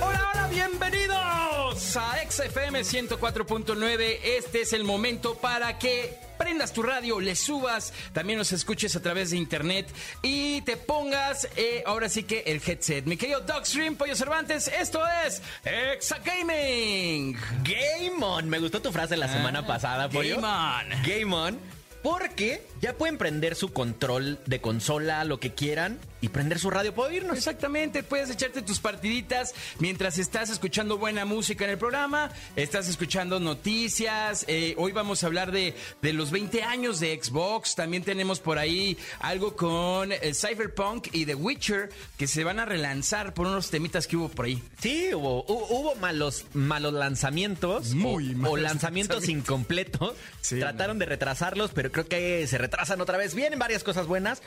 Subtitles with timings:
[0.00, 4.18] Hola, hola, bienvenidos a XFM 104.9.
[4.22, 9.02] Este es el momento para que prendas tu radio, le subas, también nos escuches a
[9.02, 9.88] través de internet
[10.22, 13.04] y te pongas eh, ahora sí que el headset.
[13.06, 17.36] Mi querido Dogstream, Pollo Cervantes, esto es Exa Gaming.
[17.64, 18.48] Game on.
[18.48, 20.36] Me gustó tu frase la semana pasada, Pollo.
[20.36, 21.02] Game on.
[21.02, 21.58] Game on.
[22.02, 26.94] Porque ya pueden prender su control de consola, lo que quieran, y prender su radio
[26.94, 27.36] para oírnos.
[27.36, 33.40] Exactamente, puedes echarte tus partiditas mientras estás escuchando buena música en el programa, estás escuchando
[33.40, 38.40] noticias, eh, hoy vamos a hablar de, de los 20 años de Xbox, también tenemos
[38.40, 43.46] por ahí algo con eh, Cyberpunk y The Witcher que se van a relanzar por
[43.46, 44.62] unos temitas que hubo por ahí.
[44.80, 47.94] Sí, hubo, hu- hubo malos, malos lanzamientos.
[47.94, 49.28] Muy o, malos o lanzamientos lanzamientos.
[49.28, 50.14] incompletos.
[50.40, 53.34] Sí, Trataron de retrasarlos, pero creo que se retrasan otra vez.
[53.34, 54.42] Vienen varias cosas buenas.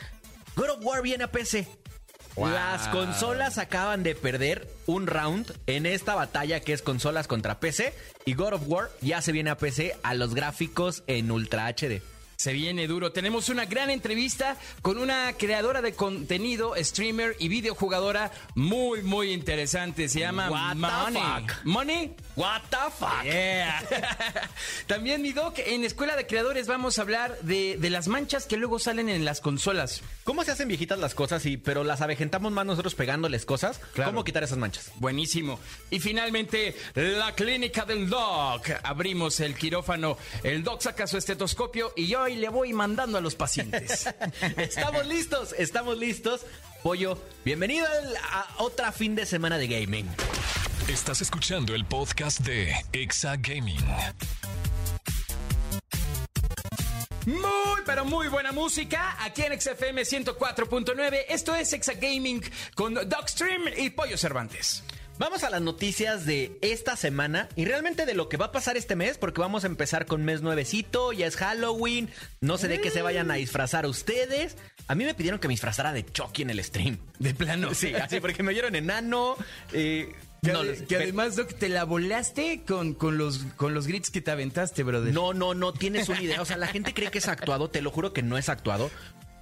[0.55, 1.67] God of War viene a PC.
[2.35, 2.49] Wow.
[2.49, 7.93] Las consolas acaban de perder un round en esta batalla que es consolas contra PC.
[8.25, 12.01] Y God of War ya se viene a PC a los gráficos en Ultra HD.
[12.35, 13.11] Se viene duro.
[13.11, 20.09] Tenemos una gran entrevista con una creadora de contenido, streamer y videojugadora muy, muy interesante.
[20.09, 21.21] Se llama What the Money.
[21.47, 21.65] fuck?
[21.65, 22.15] ¿Money?
[22.35, 23.23] What the fuck?
[23.23, 23.83] Yeah.
[24.87, 28.57] También, mi doc, en Escuela de Creadores vamos a hablar de, de las manchas que
[28.57, 30.01] luego salen en las consolas.
[30.23, 33.79] ¿Cómo se hacen viejitas las cosas y pero las avejentamos más nosotros pegándoles cosas?
[33.93, 34.11] Claro.
[34.11, 34.91] ¿Cómo quitar esas manchas?
[34.95, 35.59] Buenísimo.
[35.91, 38.67] Y finalmente, la clínica del doc.
[38.83, 40.17] Abrimos el quirófano.
[40.43, 44.09] El doc saca su estetoscopio y yo ahí le voy mandando a los pacientes.
[44.57, 46.41] estamos listos, estamos listos.
[46.81, 47.87] Pollo, bienvenido
[48.31, 50.09] a otra fin de semana de gaming.
[50.87, 53.85] Estás escuchando el podcast de Exa Gaming.
[57.25, 61.25] Muy, pero muy buena música aquí en XFM 104.9.
[61.29, 62.43] Esto es Exa Gaming
[62.75, 64.83] con Dogstream y Pollo Cervantes.
[65.19, 68.77] Vamos a las noticias de esta semana y realmente de lo que va a pasar
[68.77, 72.09] este mes, porque vamos a empezar con mes nuevecito, ya es Halloween,
[72.41, 74.57] no sé de qué se vayan a disfrazar ustedes.
[74.87, 76.97] A mí me pidieron que me disfrazara de Chucky en el stream.
[77.19, 77.73] De plano.
[77.75, 79.35] Sí, así porque me vieron enano.
[79.71, 80.11] eh,
[80.43, 84.09] Que, no, ade- que además, Doc, te la volaste con, con, los, con los grits
[84.09, 85.13] que te aventaste, brother.
[85.13, 86.41] No, no, no tienes una idea.
[86.41, 87.69] O sea, la gente cree que es actuado.
[87.69, 88.89] Te lo juro que no es actuado.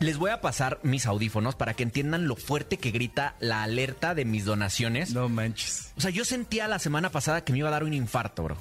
[0.02, 4.16] Les voy a pasar mis audífonos para que entiendan lo fuerte que grita la alerta
[4.16, 5.14] de mis donaciones.
[5.14, 5.94] No manches.
[5.96, 8.58] O sea, yo sentía la semana pasada que me iba a dar un infarto, bro.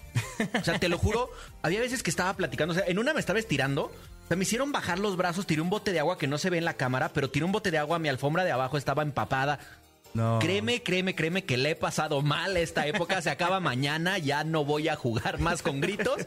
[0.61, 1.31] O sea, te lo juro,
[1.63, 2.73] había veces que estaba platicando.
[2.73, 3.85] O sea, en una me estaba estirando.
[3.85, 6.51] O sea, me hicieron bajar los brazos, tiré un bote de agua que no se
[6.51, 9.03] ve en la cámara, pero tiré un bote de agua, mi alfombra de abajo estaba
[9.03, 9.61] empapada.
[10.13, 10.41] No.
[10.41, 13.23] Créeme, créeme, créeme que le he pasado mal esta época.
[13.23, 16.27] Se acaba mañana, ya no voy a jugar más con gritos.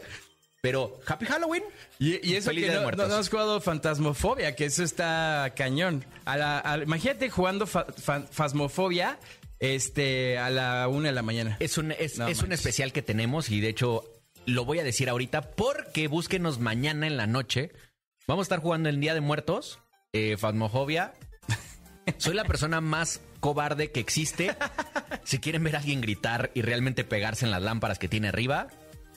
[0.64, 1.62] Pero, Happy Halloween.
[1.98, 3.06] Y, y eso Feliz que Día de no, Muertos.
[3.08, 6.06] no- no has jugado Fantasmofobia, que eso está cañón.
[6.24, 9.18] A la- a- imagínate jugando fa- fa- Phasmophobia
[9.60, 11.58] este, a la una de la mañana.
[11.60, 14.04] Es un, es, No es un especial que tenemos y de hecho
[14.46, 17.70] lo voy a decir ahorita porque búsquenos mañana en la noche.
[18.26, 19.80] Vamos a estar jugando el Día de Muertos,
[20.14, 21.12] eh, Phasmophobia.
[22.16, 24.56] Soy la persona más cobarde que existe.
[25.24, 28.68] Si quieren ver a alguien gritar y realmente pegarse en las lámparas que tiene arriba,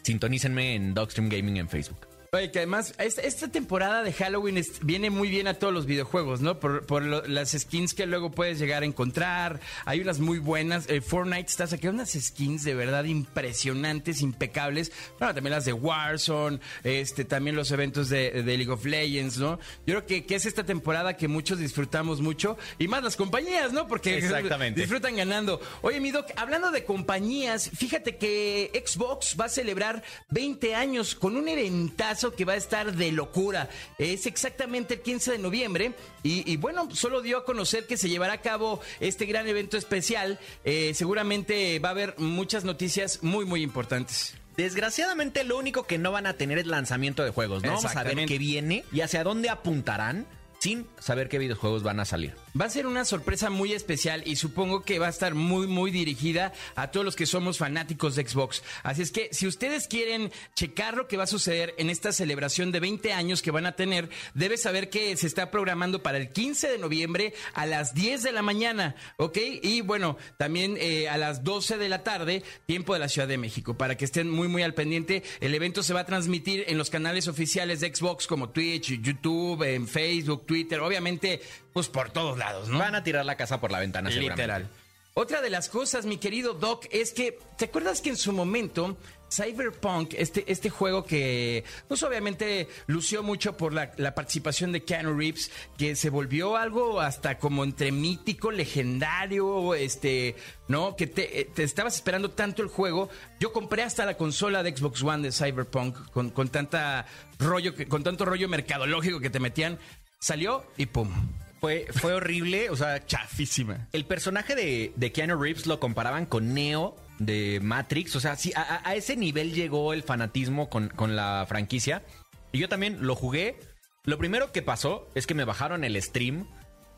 [0.08, 2.17] sintonícenme en Dogstream Gaming en Facebook.
[2.38, 5.86] Oye, que además, esta, esta temporada de Halloween es- viene muy bien a todos los
[5.86, 6.60] videojuegos, ¿no?
[6.60, 9.60] Por, por lo- las skins que luego puedes llegar a encontrar.
[9.86, 10.88] Hay unas muy buenas.
[10.90, 14.92] Eh, Fortnite está sacando unas skins de verdad impresionantes, impecables.
[15.20, 19.58] Bueno, también las de Warzone, este, también los eventos de, de League of Legends, ¿no?
[19.86, 22.58] Yo creo que, que es esta temporada que muchos disfrutamos mucho.
[22.78, 23.88] Y más las compañías, ¿no?
[23.88, 24.82] Porque Exactamente.
[24.82, 25.60] disfrutan ganando.
[25.82, 31.36] Oye, mi doc, hablando de compañías, fíjate que Xbox va a celebrar 20 años con
[31.36, 33.70] un eventazo que va a estar de locura.
[33.98, 35.94] Es exactamente el 15 de noviembre
[36.24, 39.78] y, y bueno, solo dio a conocer que se llevará a cabo este gran evento
[39.78, 40.40] especial.
[40.64, 44.36] Eh, seguramente va a haber muchas noticias muy, muy importantes.
[44.56, 47.76] Desgraciadamente lo único que no van a tener es lanzamiento de juegos, ¿no?
[47.76, 50.26] Vamos a ver qué viene y hacia dónde apuntarán
[50.60, 52.34] sin saber qué videojuegos van a salir.
[52.60, 55.92] Va a ser una sorpresa muy especial y supongo que va a estar muy, muy
[55.92, 58.64] dirigida a todos los que somos fanáticos de Xbox.
[58.84, 62.72] Así es que si ustedes quieren checar lo que va a suceder en esta celebración
[62.72, 66.30] de 20 años que van a tener, debes saber que se está programando para el
[66.30, 69.38] 15 de noviembre a las 10 de la mañana, ¿ok?
[69.62, 73.38] Y bueno, también eh, a las 12 de la tarde, tiempo de la Ciudad de
[73.38, 75.24] México, para que estén muy, muy al pendiente.
[75.40, 79.64] El evento se va a transmitir en los canales oficiales de Xbox como Twitch, YouTube,
[79.64, 81.42] en Facebook, Twitter, obviamente,
[81.78, 82.80] pues por todos lados, ¿no?
[82.80, 84.42] Van a tirar la casa por la ventana, seguramente.
[84.42, 84.68] Literal.
[85.14, 88.98] Otra de las cosas, mi querido Doc, es que, ¿te acuerdas que en su momento
[89.32, 95.16] Cyberpunk, este, este juego que, pues obviamente lució mucho por la, la, participación de Keanu
[95.16, 100.36] Reeves, que se volvió algo hasta como entre mítico, legendario, este,
[100.68, 100.96] ¿no?
[100.96, 103.08] Que te, te estabas esperando tanto el juego.
[103.40, 107.06] Yo compré hasta la consola de Xbox One de Cyberpunk con, con tanta
[107.38, 109.78] rollo, con tanto rollo mercadológico que te metían.
[110.20, 111.12] Salió y pum.
[111.60, 113.88] Fue, fue horrible, o sea, chafísima.
[113.92, 118.16] El personaje de, de Keanu Reeves lo comparaban con Neo de Matrix.
[118.16, 122.04] O sea, sí, a, a ese nivel llegó el fanatismo con, con, la franquicia.
[122.52, 123.58] Y yo también lo jugué.
[124.04, 126.48] Lo primero que pasó es que me bajaron el stream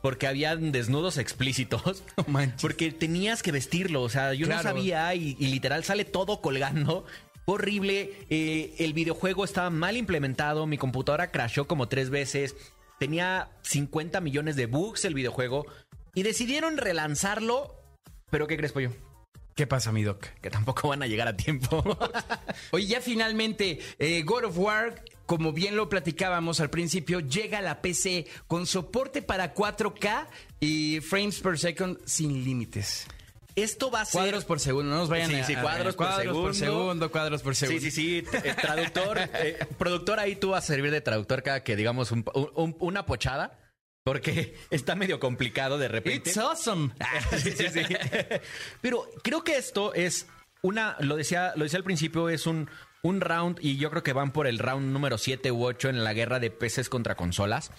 [0.01, 2.03] porque habían desnudos explícitos.
[2.17, 2.25] Oh,
[2.61, 4.01] porque tenías que vestirlo.
[4.01, 4.63] O sea, yo claro.
[4.63, 7.06] no sabía y, y, literal sale todo colgando.
[7.45, 8.11] Horrible.
[8.29, 10.67] Eh, el videojuego estaba mal implementado.
[10.67, 12.56] Mi computadora crashó como tres veces.
[13.00, 15.66] Tenía 50 millones de bugs el videojuego.
[16.13, 17.75] Y decidieron relanzarlo.
[18.30, 18.92] Pero ¿qué crees, Pollo?
[19.56, 20.25] ¿Qué pasa, mi doc?
[20.42, 21.84] Que tampoco van a llegar a tiempo.
[22.72, 27.62] Oye, ya finalmente, eh, God of War, como bien lo platicábamos al principio, llega a
[27.62, 30.28] la PC con soporte para 4K
[30.62, 33.06] y frames per second sin límites.
[33.63, 34.21] Esto va a ser.
[34.21, 35.44] Cuadros por segundo, no nos vayan sí, a.
[35.45, 36.41] Sí, cuadros, por, cuadros segundo.
[36.41, 37.11] por segundo.
[37.11, 37.81] Cuadros por segundo.
[37.81, 38.38] Sí, sí, sí.
[38.44, 42.25] Eh, traductor, eh, productor, ahí tú vas a servir de traductor cada que digamos un,
[42.33, 43.59] un, una pochada.
[44.03, 46.29] Porque está medio complicado de repente.
[46.29, 46.91] It's awesome.
[47.38, 47.81] sí, sí, sí.
[48.81, 50.25] Pero creo que esto es
[50.61, 52.69] una, lo decía, lo decía al principio, es un,
[53.01, 56.03] un round, y yo creo que van por el round número 7 u 8 en
[56.03, 57.71] la guerra de peces contra consolas,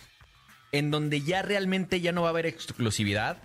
[0.72, 3.38] en donde ya realmente ya no va a haber exclusividad,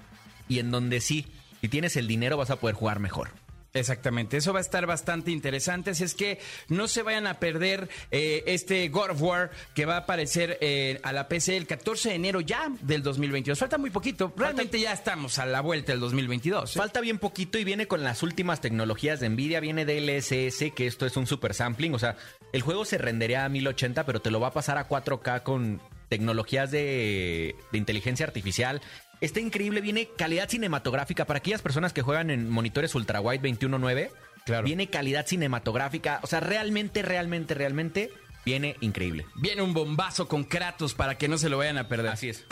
[0.47, 1.27] y en donde sí,
[1.65, 3.31] si tienes el dinero vas a poder jugar mejor.
[3.73, 5.89] Exactamente, eso va a estar bastante interesante.
[5.89, 6.37] Así es que
[6.69, 10.99] no se vayan a perder eh, este God of War que va a aparecer eh,
[11.01, 13.57] a la PC el 14 de enero ya del 2022.
[13.57, 14.91] Falta muy poquito, realmente Falta...
[14.91, 16.75] ya estamos a la vuelta del 2022.
[16.75, 16.77] ¿eh?
[16.77, 21.07] Falta bien poquito y viene con las últimas tecnologías de Nvidia, viene DLSS, que esto
[21.07, 21.95] es un super sampling.
[21.95, 22.15] O sea,
[22.53, 25.81] el juego se rendería a 1080, pero te lo va a pasar a 4K con
[26.09, 28.81] tecnologías de, de inteligencia artificial.
[29.25, 34.11] Está increíble, viene calidad cinematográfica para aquellas personas que juegan en monitores ultrawide 21.9.
[34.45, 34.63] Claro.
[34.63, 38.11] Viene calidad cinematográfica, o sea, realmente, realmente, realmente
[38.45, 39.25] viene increíble.
[39.33, 42.11] Viene un bombazo con Kratos para que no se lo vayan a perder.
[42.11, 42.45] Así es.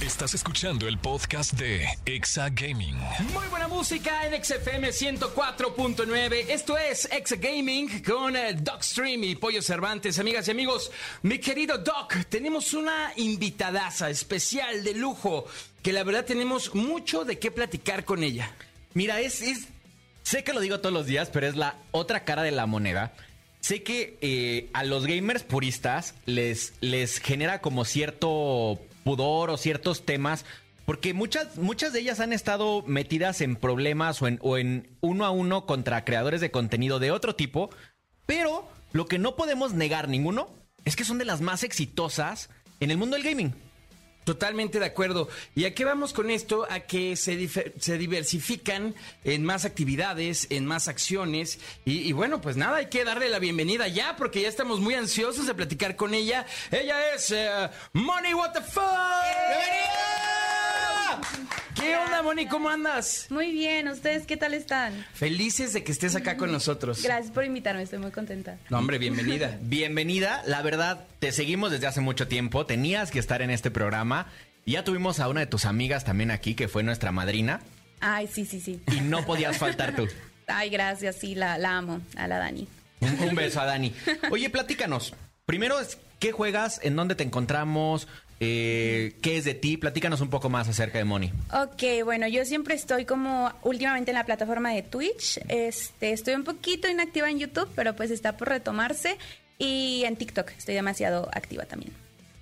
[0.00, 2.96] Estás escuchando el podcast de Exa Gaming.
[3.32, 6.46] Muy buena música en XFM 104.9.
[6.48, 10.18] Esto es Exa Gaming con eh, Doc Stream y Pollo Cervantes.
[10.18, 10.90] Amigas y amigos,
[11.22, 15.46] mi querido Doc, tenemos una invitadaza especial de lujo
[15.82, 18.50] que la verdad tenemos mucho de qué platicar con ella.
[18.92, 19.66] Mira, es, es
[20.22, 23.14] sé que lo digo todos los días, pero es la otra cara de la moneda.
[23.60, 30.04] Sé que eh, a los gamers puristas les, les genera como cierto pudor o ciertos
[30.04, 30.44] temas,
[30.84, 35.24] porque muchas, muchas de ellas han estado metidas en problemas o en, o en uno
[35.24, 37.70] a uno contra creadores de contenido de otro tipo,
[38.26, 40.48] pero lo que no podemos negar ninguno
[40.84, 42.50] es que son de las más exitosas
[42.80, 43.54] en el mundo del gaming.
[44.26, 45.28] Totalmente de acuerdo.
[45.54, 46.66] ¿Y a qué vamos con esto?
[46.68, 51.60] A que se, se diversifican en más actividades, en más acciones.
[51.84, 55.46] Y, bueno, pues nada, hay que darle la bienvenida ya, porque ya estamos muy ansiosos
[55.46, 56.44] de platicar con ella.
[56.72, 58.82] Ella es uh, Money What the Fuck.
[59.48, 61.20] ¡Bienvenida!
[61.78, 62.46] ¿Qué onda, Moni?
[62.46, 63.26] ¿Cómo andas?
[63.28, 65.04] Muy bien, ¿ustedes qué tal están?
[65.12, 67.02] Felices de que estés acá con nosotros.
[67.02, 68.58] Gracias por invitarme, estoy muy contenta.
[68.70, 69.58] No, hombre, bienvenida.
[69.62, 74.26] bienvenida, la verdad, te seguimos desde hace mucho tiempo, tenías que estar en este programa.
[74.64, 77.60] Ya tuvimos a una de tus amigas también aquí, que fue nuestra madrina.
[78.00, 78.80] Ay, sí, sí, sí.
[78.92, 80.08] Y no podías faltar tú.
[80.46, 82.66] Ay, gracias, sí, la, la amo, a la Dani.
[83.00, 83.92] Un, un beso a Dani.
[84.30, 85.14] Oye, platícanos.
[85.44, 85.76] Primero,
[86.18, 86.80] ¿qué juegas?
[86.82, 88.08] ¿En dónde te encontramos?
[88.38, 89.76] Eh, ¿Qué es de ti?
[89.76, 91.32] Platícanos un poco más acerca de Moni.
[91.52, 95.40] Ok, bueno, yo siempre estoy como últimamente en la plataforma de Twitch.
[95.48, 99.16] Este, estoy un poquito inactiva en YouTube, pero pues está por retomarse.
[99.58, 101.92] Y en TikTok estoy demasiado activa también.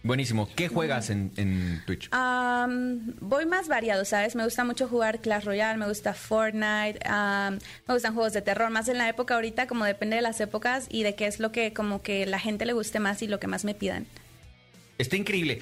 [0.02, 0.50] Buenísimo.
[0.54, 2.10] ¿Qué juegas en, en Twitch?
[2.12, 4.36] Um, voy más variado, ¿sabes?
[4.36, 8.68] Me gusta mucho jugar Clash Royale, me gusta Fortnite, um, me gustan juegos de terror,
[8.68, 11.52] más en la época ahorita, como depende de las épocas y de qué es lo
[11.52, 14.06] que como que la gente le guste más y lo que más me pidan.
[14.98, 15.60] Está increíble.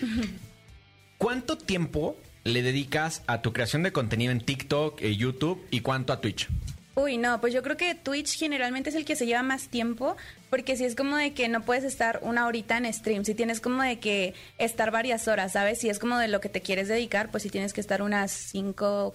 [1.19, 6.13] ¿Cuánto tiempo le dedicas a tu creación de contenido en TikTok, eh, YouTube y cuánto
[6.13, 6.49] a Twitch?
[6.95, 10.17] Uy, no, pues yo creo que Twitch generalmente es el que se lleva más tiempo,
[10.51, 13.61] porque si es como de que no puedes estar una horita en stream, si tienes
[13.61, 15.79] como de que estar varias horas, ¿sabes?
[15.79, 18.31] Si es como de lo que te quieres dedicar, pues si tienes que estar unas
[18.31, 19.15] cinco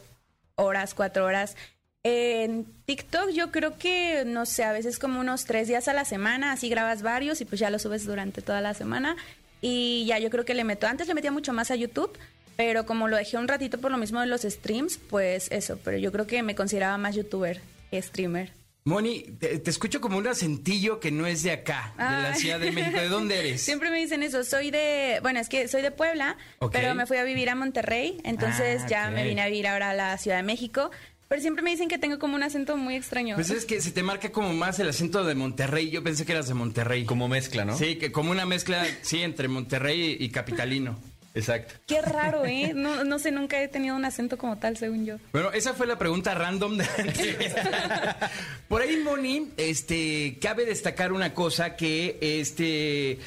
[0.56, 1.56] horas, cuatro horas.
[2.02, 6.06] En TikTok yo creo que, no sé, a veces como unos tres días a la
[6.06, 9.16] semana, así grabas varios y pues ya los subes durante toda la semana.
[9.62, 12.18] Y ya yo creo que le meto, antes le metía mucho más a YouTube,
[12.56, 15.98] pero como lo dejé un ratito por lo mismo de los streams, pues eso, pero
[15.98, 17.62] yo creo que me consideraba más youtuber
[17.92, 18.52] que streamer.
[18.86, 22.40] Moni, te, te escucho como un acentillo que no es de acá, de la Ay.
[22.40, 22.98] Ciudad de México.
[22.98, 23.62] ¿De dónde eres?
[23.66, 26.38] Siempre me dicen eso, soy de, bueno, es que soy de Puebla,
[26.72, 29.90] pero me fui a vivir a Monterrey, entonces Ah, ya me vine a vivir ahora
[29.90, 30.90] a la Ciudad de México,
[31.28, 33.36] pero siempre me dicen que tengo como un acento muy extraño.
[33.36, 35.90] Pues es que se te marca como más el acento de Monterrey.
[35.90, 37.06] Yo pensé que eras de Monterrey.
[37.06, 37.78] Como mezcla, ¿no?
[37.78, 40.98] Sí, que como una mezcla, sí, entre Monterrey y capitalino.
[41.38, 41.76] Exacto.
[41.86, 42.72] Qué raro, ¿eh?
[42.74, 45.18] No, no sé, nunca he tenido un acento como tal, según yo.
[45.34, 48.32] Bueno, esa fue la pregunta random de la entrevista.
[48.68, 53.20] Por ahí, Moni, este, cabe destacar una cosa que, este,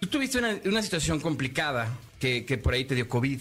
[0.00, 3.40] tú tuviste una, una situación complicada que, que por ahí te dio COVID.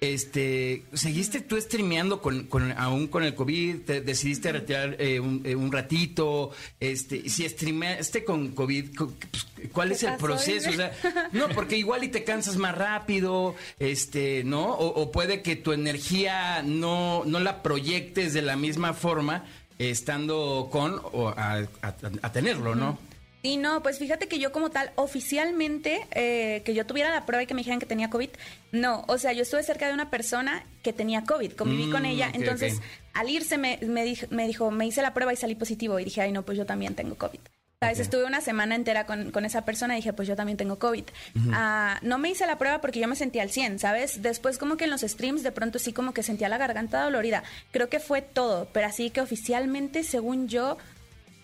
[0.00, 3.80] Este, ¿seguiste tú streameando con, con- aún con el COVID?
[3.80, 6.50] ¿Te decidiste retirar eh, un, eh, un ratito?
[6.80, 9.10] Este, si streameaste con COVID, pues,
[9.72, 10.68] ¿cuál ¿Qué es el proceso?
[10.68, 10.92] O sea,
[11.32, 14.74] no, porque igual y te cansas más rápido, este, ¿no?
[14.74, 19.44] O, o puede que tu energía no, no la proyectes de la misma forma
[19.78, 22.98] estando con o a, a- a tenerlo, ¿no?
[23.46, 27.44] Sí, no, pues fíjate que yo como tal, oficialmente, eh, que yo tuviera la prueba
[27.44, 28.30] y que me dijeran que tenía COVID,
[28.72, 32.06] no, o sea, yo estuve cerca de una persona que tenía COVID, conviví Mm, con
[32.06, 32.80] ella, ok, entonces
[33.14, 36.04] al irse me, me, dijo, me dijo, me hice la prueba y salí positivo y
[36.04, 37.38] dije, ay no, pues yo también tengo COVID.
[37.78, 38.00] ¿Sabes?
[38.00, 41.04] Estuve una semana entera con, con esa persona y dije, pues yo también tengo COVID.
[41.52, 44.22] Ah, no me hice la prueba porque yo me sentía al 100, ¿sabes?
[44.22, 47.44] Después como que en los streams de pronto sí como que sentía la garganta dolorida.
[47.72, 50.78] Creo que fue todo, pero así que oficialmente, según yo,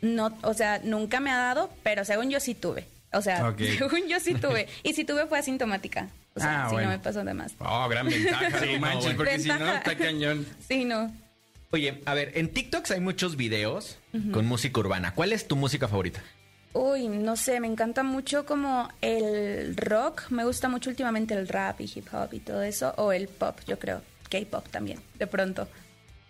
[0.02, 2.86] no, o sea, nunca me ha dado, pero según yo sí tuve.
[3.12, 4.68] O sea, según yo sí tuve.
[4.82, 6.08] Y si tuve fue asintomática.
[6.34, 6.88] O sea, Ah, bueno.
[6.90, 7.52] no me pasó de más.
[7.58, 9.16] Oh, gran ventaja, Sí, no no, manches, bueno.
[9.16, 10.46] porque si no, está cañón.
[10.68, 11.12] Sí, no.
[11.70, 13.96] Oye, a ver, en TikToks hay muchos videos
[14.32, 15.14] con música urbana.
[15.14, 16.22] ¿Cuál es tu música favorita?
[16.74, 20.24] Uy, no sé, me encanta mucho como el rock.
[20.30, 22.92] Me gusta mucho últimamente el rap y hip hop y todo eso.
[22.98, 24.02] O el pop, yo creo.
[24.30, 25.68] K-pop también, de pronto.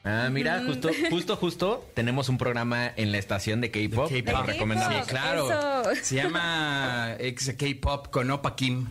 [0.05, 4.09] Ah, mira, justo, justo, justo tenemos un programa en la estación de K-pop.
[4.11, 4.33] K-pop.
[4.33, 5.05] lo recomendamos.
[5.05, 5.47] Sí, claro.
[5.93, 6.05] Eso.
[6.05, 8.89] Se llama ex K-pop con Opa Kim.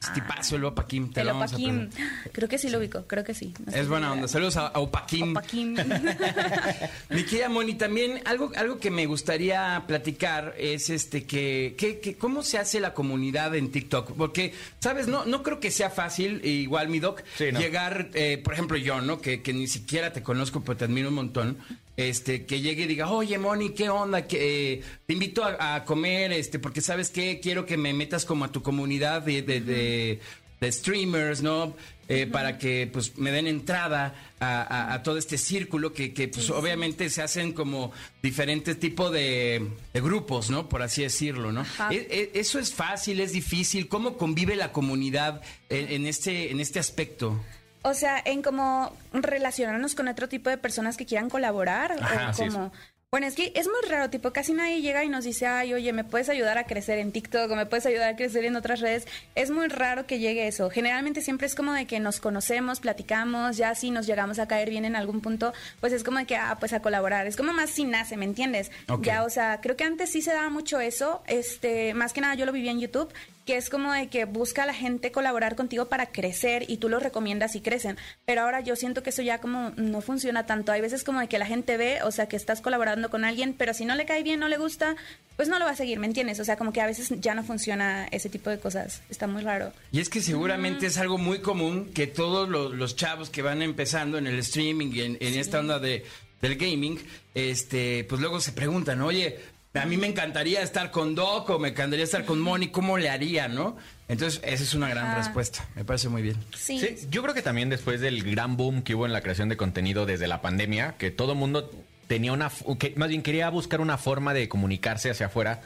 [0.00, 1.10] Es tipazo el Opa Kim.
[1.10, 1.90] Te El lo vamos Opaquim.
[2.32, 3.52] Creo que sí lo ubico, creo que sí.
[3.66, 4.28] No Es buena onda.
[4.28, 5.32] Saludos a, a Opa Kim.
[5.32, 5.74] Opaquim.
[7.10, 12.16] Mi querida Moni, también algo, algo que me gustaría platicar es este que, que, que
[12.16, 14.12] cómo se hace la comunidad en TikTok.
[14.16, 17.58] Porque, sabes, no, no creo que sea fácil, igual mi doc, Sí, no.
[17.58, 19.20] llegar, eh, por ejemplo, yo, ¿no?
[19.20, 21.58] Que, que ni siquiera te conozco, pero te admiro un montón.
[21.98, 24.24] Este, que llegue y diga, oye, Moni, ¿qué onda?
[24.24, 28.24] Que eh, te invito a, a comer, este, porque sabes qué, quiero que me metas
[28.24, 30.20] como a tu comunidad de, de, de-
[30.60, 31.76] de streamers, ¿no?
[32.08, 36.28] Eh, Para que pues me den entrada a, a- a todo este círculo que, que,
[36.28, 40.68] pues obviamente se hacen como diferentes tipos de, grupos, ¿no?
[40.68, 41.64] Por así decirlo, ¿no?
[41.90, 43.88] E- e- eso es fácil, es difícil.
[43.88, 47.40] ¿Cómo convive la comunidad en, en este, en este aspecto?
[47.82, 51.92] O sea, en cómo relacionarnos con otro tipo de personas que quieran colaborar.
[51.92, 52.52] Ajá, o es.
[52.52, 52.72] como...
[53.10, 55.94] Bueno, es que es muy raro, tipo, casi nadie llega y nos dice, ay, oye,
[55.94, 58.80] ¿me puedes ayudar a crecer en TikTok o me puedes ayudar a crecer en otras
[58.80, 59.06] redes?
[59.34, 60.68] Es muy raro que llegue eso.
[60.68, 64.68] Generalmente siempre es como de que nos conocemos, platicamos, ya si nos llegamos a caer
[64.68, 67.26] bien en algún punto, pues es como de que, ah, pues a colaborar.
[67.26, 68.70] Es como más sin nace, ¿me entiendes?
[69.00, 71.22] Ya, o sea, creo que antes sí se daba mucho eso.
[71.26, 73.10] Este, más que nada yo lo vivía en YouTube,
[73.48, 76.90] que es como de que busca a la gente colaborar contigo para crecer y tú
[76.90, 77.96] los recomiendas y crecen.
[78.26, 80.70] Pero ahora yo siento que eso ya como no funciona tanto.
[80.70, 83.54] Hay veces como de que la gente ve, o sea, que estás colaborando con alguien,
[83.56, 84.96] pero si no le cae bien, no le gusta,
[85.36, 86.40] pues no lo va a seguir, ¿me entiendes?
[86.40, 89.00] O sea, como que a veces ya no funciona ese tipo de cosas.
[89.08, 89.72] Está muy raro.
[89.92, 93.62] Y es que seguramente es algo muy común que todos los, los chavos que van
[93.62, 96.04] empezando en el streaming y en, en esta onda de,
[96.42, 96.98] del gaming,
[97.34, 99.38] este, pues luego se preguntan, oye,
[99.78, 103.08] a mí me encantaría estar con Doc o me encantaría estar con Moni, ¿cómo le
[103.08, 103.76] haría, no?
[104.08, 105.18] Entonces, esa es una gran Ajá.
[105.18, 105.68] respuesta.
[105.74, 106.36] Me parece muy bien.
[106.56, 106.78] Sí.
[106.78, 109.56] Sí, yo creo que también después del gran boom que hubo en la creación de
[109.56, 111.70] contenido desde la pandemia, que todo el mundo
[112.06, 115.60] tenía una, que más bien quería buscar una forma de comunicarse hacia afuera,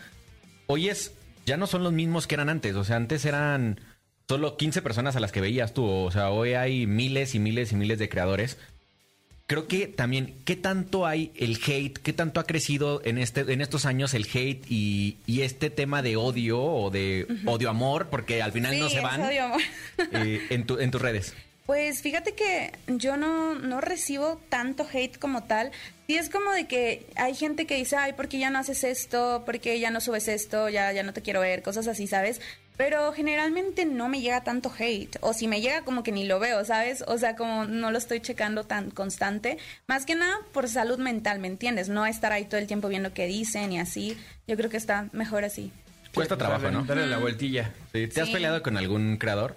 [0.66, 1.12] hoy es,
[1.47, 3.81] ya no son los mismos que eran antes, o sea, antes eran
[4.28, 7.73] solo 15 personas a las que veías tú, o sea, hoy hay miles y miles
[7.73, 8.59] y miles de creadores.
[9.52, 11.99] Creo que también, ¿qué tanto hay el hate?
[11.99, 16.00] ¿Qué tanto ha crecido en, este, en estos años el hate y, y este tema
[16.00, 18.09] de odio o de odio-amor?
[18.09, 19.61] Porque al final Sí, no se van odio, amor.
[20.12, 21.35] eh, en, tu- en tus redes.
[21.66, 25.71] Pues fíjate que yo no, no recibo tanto hate como tal.
[26.06, 28.82] Sí es como de que hay gente que dice, ay, ¿por qué ya no haces
[28.85, 29.42] esto?
[29.44, 30.71] ¿Por qué ya no subes esto?
[30.71, 32.40] Ya, ya no te quiero ver, cosas así, ¿sabes?
[32.85, 35.17] Pero generalmente no me llega tanto hate.
[35.21, 37.05] O si me llega como que ni lo veo, ¿sabes?
[37.07, 39.57] O sea, como no lo estoy checando tan constante.
[39.87, 41.89] Más que nada por salud mental, ¿me entiendes?
[41.89, 44.19] No estar ahí todo el tiempo viendo qué dicen y así.
[44.49, 45.71] Yo creo que está mejor así.
[46.12, 46.83] Cuesta trabajo, ¿no?
[46.83, 47.71] Darle la vueltilla.
[47.93, 48.09] Sí.
[48.09, 48.33] ¿Te has Sí.
[48.35, 49.55] peleado con algún creador?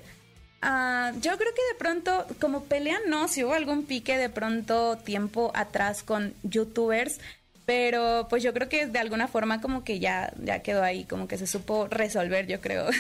[0.62, 4.98] Ah, yo creo que de pronto, como pelea, no, si hubo algún pique de pronto
[5.00, 7.20] tiempo atrás con youtubers,
[7.66, 11.28] pero pues yo creo que de alguna forma como que ya, ya quedó ahí, como
[11.28, 12.88] que se supo resolver, yo creo.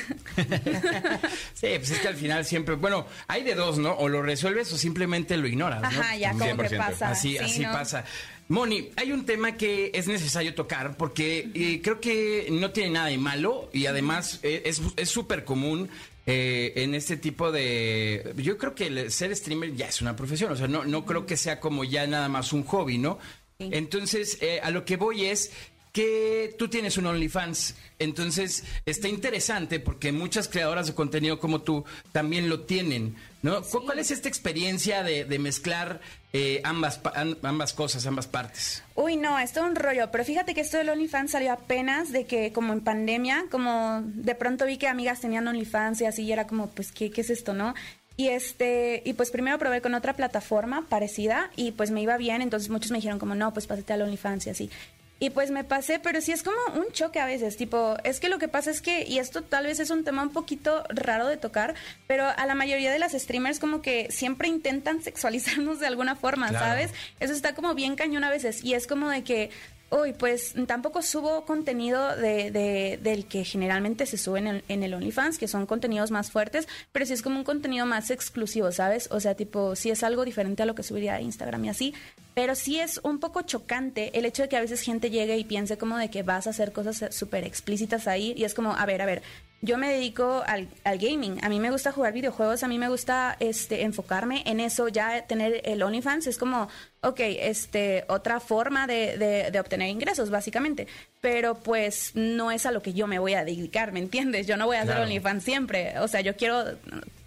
[1.53, 3.93] Sí, pues es que al final siempre, bueno, hay de dos, ¿no?
[3.93, 5.88] O lo resuelves o simplemente lo ignoras, ¿no?
[5.88, 6.77] Ajá, ya como que 100%.
[6.77, 7.10] pasa.
[7.10, 7.72] Así, sí, así ¿no?
[7.72, 8.03] pasa.
[8.48, 13.07] Moni, hay un tema que es necesario tocar porque eh, creo que no tiene nada
[13.07, 15.89] de malo y además eh, es es súper común
[16.27, 18.34] eh, en este tipo de...
[18.38, 21.25] Yo creo que el ser streamer ya es una profesión, o sea, no, no creo
[21.25, 23.19] que sea como ya nada más un hobby, ¿no?
[23.59, 25.51] Entonces, eh, a lo que voy es
[25.91, 27.74] que tú tienes un OnlyFans.
[28.00, 33.62] Entonces, está interesante porque muchas creadoras de contenido como tú también lo tienen, ¿no?
[33.63, 36.01] ¿Cu- ¿Cuál es esta experiencia de, de mezclar
[36.33, 37.00] eh, ambas,
[37.43, 38.83] ambas cosas, ambas partes?
[38.95, 40.12] Uy, no, es todo un rollo.
[40.12, 44.35] Pero fíjate que esto del OnlyFans salió apenas de que, como en pandemia, como de
[44.35, 47.29] pronto vi que amigas tenían OnlyFans y así, y era como, pues, ¿qué, qué es
[47.29, 47.74] esto, no?
[48.17, 52.41] Y este, y pues primero probé con otra plataforma parecida y pues me iba bien,
[52.41, 54.69] entonces muchos me dijeron como, no, pues pásate al OnlyFans y así.
[55.17, 58.27] Y pues me pasé, pero sí es como un choque a veces, tipo, es que
[58.27, 61.27] lo que pasa es que, y esto tal vez es un tema un poquito raro
[61.27, 61.74] de tocar,
[62.05, 66.50] pero a la mayoría de las streamers como que siempre intentan sexualizarnos de alguna forma,
[66.50, 66.65] Claro.
[66.65, 66.91] ¿sabes?
[67.22, 69.51] Eso está como bien cañón a veces, y es como de que,
[69.92, 74.84] uy, pues tampoco subo contenido de, de- del que generalmente se sube en el, en
[74.84, 78.72] el OnlyFans, que son contenidos más fuertes, pero sí es como un contenido más exclusivo,
[78.72, 79.08] ¿sabes?
[79.12, 81.94] O sea, tipo, sí es algo diferente a lo que subiría Instagram y así,
[82.34, 85.46] pero sí es un poco chocante el hecho de que a veces gente llegue y
[85.46, 88.86] piense como de que vas a hacer cosas súper explícitas ahí, y es como, a
[88.86, 89.22] ver, a ver,
[89.62, 92.88] yo me dedico al, al gaming, a mí me gusta jugar videojuegos, a mí me
[92.89, 96.69] gusta este enfocarme en eso, ya tener el OnlyFans es como,
[97.01, 100.88] ok, este, otra forma de, de- de obtener ingresos, básicamente,
[101.19, 104.45] pero pues no es a lo que yo me voy a dedicar, ¿me entiendes?
[104.45, 105.03] Yo no voy a hacer Claro.
[105.08, 106.63] OnlyFans siempre, o sea, yo quiero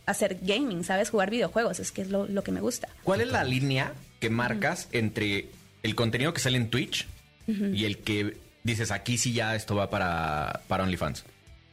[0.07, 1.11] hacer gaming, ¿sabes?
[1.11, 2.88] Jugar videojuegos, es que es lo, lo que me gusta.
[3.03, 5.48] ¿Cuál es la línea que marcas entre
[5.83, 7.07] el contenido que sale en Twitch
[7.46, 11.24] y el que dices aquí sí ya esto va para, para OnlyFans?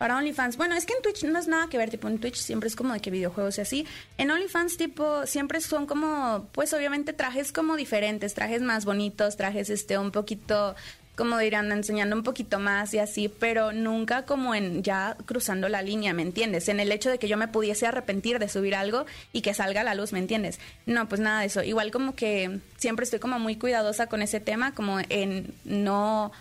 [0.06, 2.36] Para OnlyFans, bueno, es que en Twitch no es nada que ver, tipo en Twitch
[2.36, 3.88] siempre es como de que videojuegos y así.
[4.20, 9.72] En OnlyFans, tipo, siempre son como, pues obviamente trajes como diferentes, trajes más bonitos, trajes
[9.72, 10.76] este un poquito,
[11.15, 15.82] como dirán, enseñando un poquito más y así, pero nunca como en ya cruzando la
[15.82, 16.70] línea, ¿me entiendes?
[16.70, 19.82] En el hecho de que yo me pudiese arrepentir de subir algo y que salga
[19.82, 20.60] a la luz, ¿me entiendes?
[20.86, 21.63] No, pues nada de eso.
[21.63, 26.32] Igual como que siempre estoy como muy cuidadosa con ese tema, como en no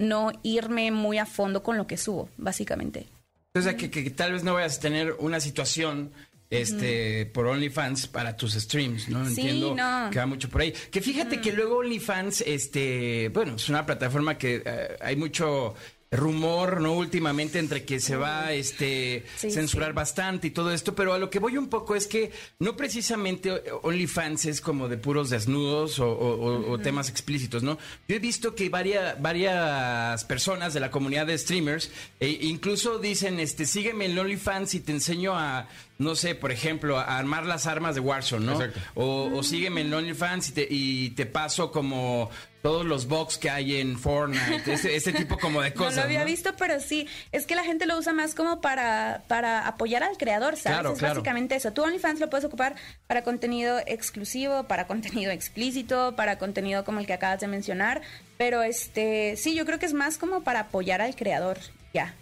[0.00, 3.06] no irme muy a fondo con lo que subo, básicamente.
[3.54, 6.12] O sea, que, que tal vez no vayas a tener una situación
[6.50, 9.24] este por OnlyFans para tus streams, ¿no?
[9.24, 10.10] Sí, Entiendo no.
[10.10, 10.74] que va mucho por ahí.
[10.90, 15.74] Que fíjate que luego OnlyFans, este, bueno, es una plataforma que eh, hay mucho
[16.12, 16.94] rumor, ¿no?
[16.94, 19.94] Últimamente entre que se va este Sí, censurar sí.
[19.94, 23.62] bastante y todo esto, pero a lo que voy un poco es que no precisamente
[23.82, 27.78] OnlyFans es como de puros desnudos o, o- o- o temas explícitos, ¿no?
[28.08, 33.38] Yo he visto que varias, varias personas de la comunidad de streamers eh, incluso dicen,
[33.38, 35.68] este, sígueme en OnlyFans y te enseño a,
[35.98, 38.52] no sé, por ejemplo, a armar las armas de Warzone, ¿no?
[38.54, 38.80] Exacto.
[38.94, 42.30] O, o sígueme en OnlyFans y te, y te paso como
[42.62, 45.94] todos los box que hay en Fortnite, este, este tipo como de cosas.
[45.96, 46.26] no lo había ¿no?
[46.26, 47.08] visto, pero sí.
[47.32, 50.78] Es que la gente lo usa más como para, para apoyar al creador, ¿sabes?
[50.78, 51.14] Claro, es claro.
[51.14, 51.72] básicamente eso.
[51.72, 57.06] Tu OnlyFans lo puedes ocupar para contenido exclusivo, para contenido explícito, para contenido como el
[57.06, 58.02] que acabas de mencionar.
[58.36, 61.58] Pero este, sí, yo creo que es más como para apoyar al creador.
[61.94, 62.14] Ya.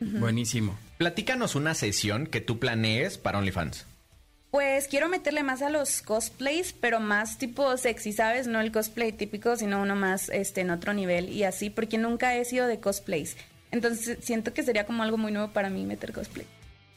[0.00, 0.78] Buenísimo.
[0.98, 3.86] Platícanos una sesión que tú planees para OnlyFans.
[4.56, 8.46] Pues quiero meterle más a los cosplays, pero más tipo sexy, ¿sabes?
[8.46, 12.34] No el cosplay típico, sino uno más este en otro nivel y así, porque nunca
[12.34, 13.36] he sido de cosplays.
[13.70, 16.46] Entonces siento que sería como algo muy nuevo para mí meter cosplay.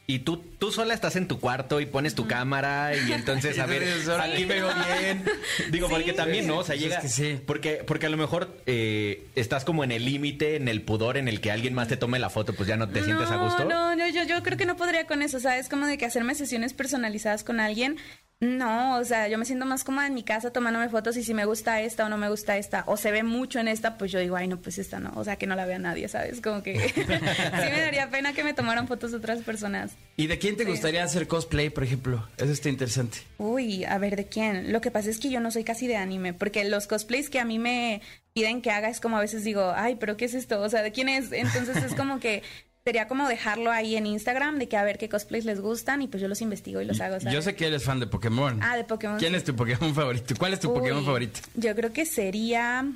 [0.06, 3.66] Y tú, tú sola estás en tu cuarto y pones tu cámara y entonces, a
[3.66, 3.84] ver,
[4.20, 5.24] aquí veo bien.
[5.70, 6.58] Digo, porque también, ¿no?
[6.58, 7.00] O sea, Pues es llega...
[7.00, 7.40] que sí.
[7.46, 11.28] Porque, porque a lo mejor eh, estás como en el límite, en el pudor, en
[11.28, 13.64] el que alguien más te tome la foto, pues ya no te sientes a gusto.
[13.66, 15.68] No, no, yo, yo creo que no podría con eso, ¿sabes?
[15.68, 17.96] Como de que hacerme sesiones personalizadas con alguien.
[18.40, 21.34] No, o sea, yo me siento más cómoda en mi casa tomándome fotos y si
[21.34, 24.10] me gusta esta o no me gusta esta o se ve mucho en esta, pues
[24.10, 26.40] yo digo, ay, no, pues esta no, o sea, que no la vea nadie, ¿sabes?
[26.40, 29.92] Como que sí me daría pena que me tomaran fotos de otras personas.
[30.16, 30.70] ¿Y de quién te Sí.
[30.70, 32.26] gustaría hacer cosplay, por ejemplo?
[32.38, 33.18] Eso está interesante.
[33.36, 34.72] Uy, a ver, ¿de quién?
[34.72, 37.40] Lo que pasa es que yo no soy casi de anime, porque los cosplays que
[37.40, 38.00] a mí me
[38.32, 40.62] piden que haga es como a veces digo, ay, pero ¿qué es esto?
[40.62, 41.30] O sea, ¿de quién es?
[41.32, 42.42] Entonces es como que
[42.84, 46.08] sería como dejarlo ahí en Instagram de que a ver qué cosplays les gustan y
[46.08, 47.34] pues yo los investigo y los hago, ¿sabes?
[47.34, 48.58] Yo sé que eres fan de Pokémon.
[48.62, 49.18] Ah, de Pokémon.
[49.18, 50.34] ¿Quién es tu Pokémon favorito?
[50.38, 51.40] ¿Cuál es tu Uy, Pokémon favorito?
[51.54, 52.86] Yo creo que sería.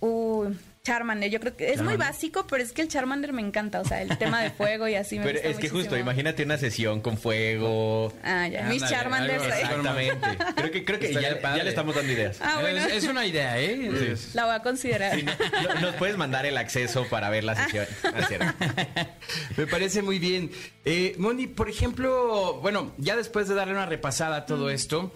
[0.00, 0.50] Uh,
[0.88, 1.30] Charmander.
[1.30, 3.80] Yo creo que es muy básico, pero es que el Charmander me encanta.
[3.80, 6.42] O sea, el tema de fuego y así me Pero gusta es que justo, imagínate
[6.44, 8.12] una sesión con fuego.
[8.22, 8.62] Ah, ya.
[8.64, 9.42] Mis Charmanders.
[9.42, 9.62] algo así.
[9.62, 10.26] Exactamente.
[10.56, 11.20] Creo que, creo que ya,
[11.62, 12.38] le estamos dando ideas.
[12.40, 12.78] Ah, bueno.
[12.78, 14.14] es, es una idea, ¿eh?
[14.34, 15.18] La voy a considerar.
[15.22, 17.86] No- Nos puedes mandar el acceso para ver la sesión.
[19.56, 20.50] Me parece muy bien.
[20.84, 25.12] Eh, Moni, por ejemplo, bueno, ya después de darle una repasada a todo esto,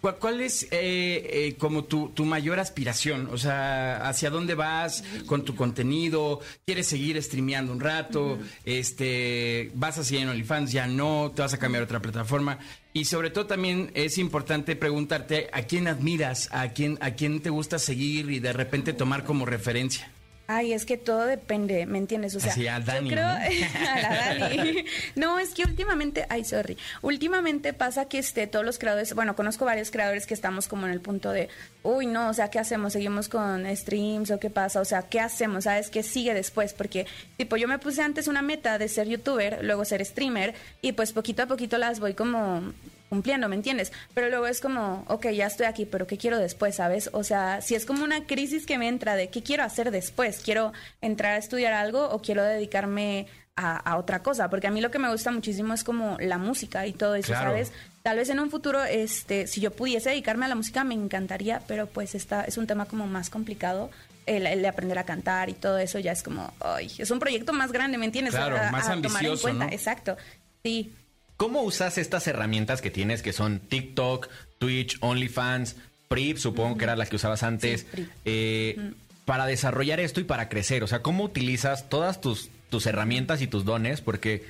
[0.00, 3.28] ¿cuál, es eh, eh, como tu, tu mayor aspiración?
[3.32, 6.40] O sea, ¿hacia dónde vas con tu contenido?
[6.66, 8.38] ¿Quieres seguir streameando un rato?
[8.64, 10.72] este, ¿Vas a seguir en OnlyFans?
[10.72, 11.32] ¿Ya no?
[11.34, 12.58] ¿Te vas a cambiar a otra plataforma?
[12.92, 17.50] Y sobre todo también es importante preguntarte a quién admiras, a quién, a quién te
[17.50, 20.10] gusta seguir y de repente tomar como referencia.
[20.52, 22.34] Ay, es que todo depende, ¿me entiendes?
[22.34, 23.34] O sea, a Dani, yo creo ¿no?
[23.88, 24.84] a la Dani.
[25.14, 26.76] No, es que últimamente, ay, sorry.
[27.02, 30.92] Últimamente pasa que este todos los creadores, bueno, conozco varios creadores que estamos como en
[30.92, 31.50] el punto de,
[31.84, 32.94] uy, no, o sea, ¿qué hacemos?
[32.94, 34.80] ¿Seguimos con streams o qué pasa?
[34.80, 35.64] O sea, ¿qué hacemos?
[35.64, 36.72] ¿Sabes qué sigue después?
[36.72, 40.90] Porque tipo, yo me puse antes una meta de ser youtuber, luego ser streamer y
[40.92, 42.72] pues poquito a poquito las voy como
[43.10, 43.92] cumpliendo, ¿me entiendes?
[44.14, 47.10] Pero luego es como, ok, ya estoy aquí, pero ¿qué quiero después, sabes?
[47.12, 50.40] O sea, si es como una crisis que me entra de qué quiero hacer después,
[50.42, 54.80] quiero entrar a estudiar algo o quiero dedicarme a, a otra cosa, porque a mí
[54.80, 57.50] lo que me gusta muchísimo es como la música y todo eso, Claro.
[57.50, 57.72] ¿sabes?
[58.02, 61.60] Tal vez en un futuro, este, si yo pudiese dedicarme a la música, me encantaría,
[61.66, 63.90] pero pues esta es un tema como más complicado.
[64.26, 67.18] El, el de aprender a cantar y todo eso ya es como, ay, es un
[67.18, 68.34] proyecto más grande, ¿me entiendes?
[68.34, 69.66] Claro, A- a más tomar en ambicioso, cuenta.
[69.66, 69.72] ¿no?
[69.72, 70.16] Exacto,
[70.62, 70.94] sí.
[71.40, 75.74] ¿Cómo usas estas herramientas que tienes que son TikTok, Twitch, OnlyFans,
[76.06, 78.92] Prip, supongo que era la que usabas antes, Sí, eh,
[79.24, 80.84] para desarrollar esto y para crecer?
[80.84, 84.02] O sea, ¿cómo utilizas todas tus, tus herramientas y tus dones?
[84.02, 84.44] Porque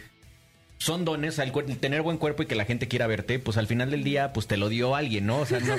[0.83, 3.07] son dones, o sea, el, cuer- el tener buen cuerpo y que la gente quiera
[3.07, 5.41] verte, pues al final del día, pues te lo dio alguien, ¿no?
[5.41, 5.77] O sea, no-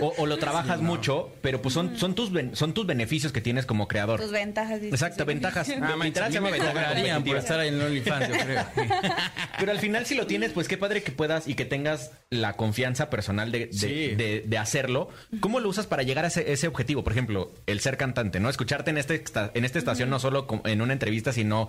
[0.00, 3.40] o, o lo trabajas mucho, pero pues son, son, tus, ben- son tus beneficios que
[3.40, 4.20] tienes como creador.
[4.20, 4.80] Tus ventajas.
[4.80, 5.26] Exacto, sí.
[5.26, 5.68] ventajas.
[5.82, 8.34] Ah, manches, Literal a se mí llama me ventaja cobrarían por estar en OnlyFans, yo
[8.44, 8.64] creo.
[9.58, 12.52] Pero al final si lo tienes, pues qué padre que puedas y que tengas la
[12.52, 13.88] confianza personal de, de- Sí.
[14.14, 15.08] de- de hacerlo.
[15.40, 17.02] ¿Cómo lo usas para llegar a ese, ese objetivo?
[17.02, 18.48] Por ejemplo, el ser cantante, ¿no?
[18.50, 21.68] Escucharte en, este, esta- en esta estación no solo en una entrevista, sino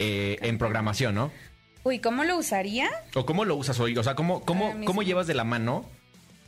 [0.00, 1.30] eh, en programación, ¿no?
[1.84, 2.90] Uy, ¿cómo lo usaría?
[3.14, 3.96] ¿O cómo lo usas hoy?
[3.96, 5.84] O sea, ¿cómo, cómo, cómo llevas de la mano?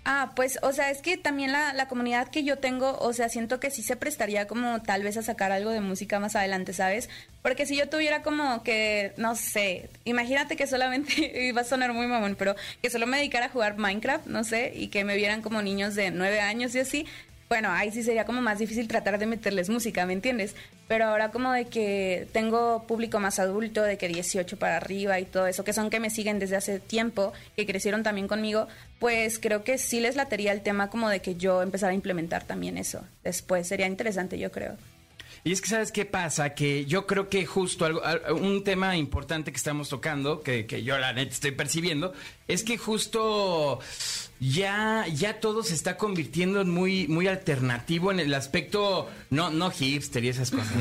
[0.08, 3.28] Ah, pues, o sea, es que también la, la comunidad que yo tengo, o sea,
[3.28, 6.72] siento que sí se prestaría como tal vez a sacar algo de música más adelante,
[6.72, 7.10] ¿sabes?
[7.42, 12.06] Porque si yo tuviera como que, no sé, imagínate que solamente, va a sonar muy
[12.06, 15.42] mamón, pero que solo me dedicara a jugar Minecraft, no sé, y que me vieran
[15.42, 17.06] como niños de nueve años y así,
[17.48, 20.56] bueno, ahí sí sería como más difícil tratar de meterles música, ¿me entiendes?
[20.88, 25.24] Pero ahora como de que tengo público más adulto, de que 18 para arriba y
[25.26, 28.66] todo eso, que son que me siguen desde hace tiempo, que crecieron también conmigo,
[28.98, 32.44] pues creo que sí les latería el tema como de que yo empezara a implementar
[32.44, 33.04] también eso.
[33.22, 34.76] Después sería interesante, yo creo.
[35.44, 36.54] Y es que, ¿sabes qué pasa?
[36.54, 40.82] Que yo creo que justo algo, al- un tema importante que estamos tocando, que, que
[40.82, 42.12] yo la neta estoy percibiendo,
[42.48, 43.78] es que justo
[44.40, 49.70] ya, ya todo se está convirtiendo en muy, muy alternativo en el aspecto, no, no
[49.70, 50.74] hipster y esas cosas,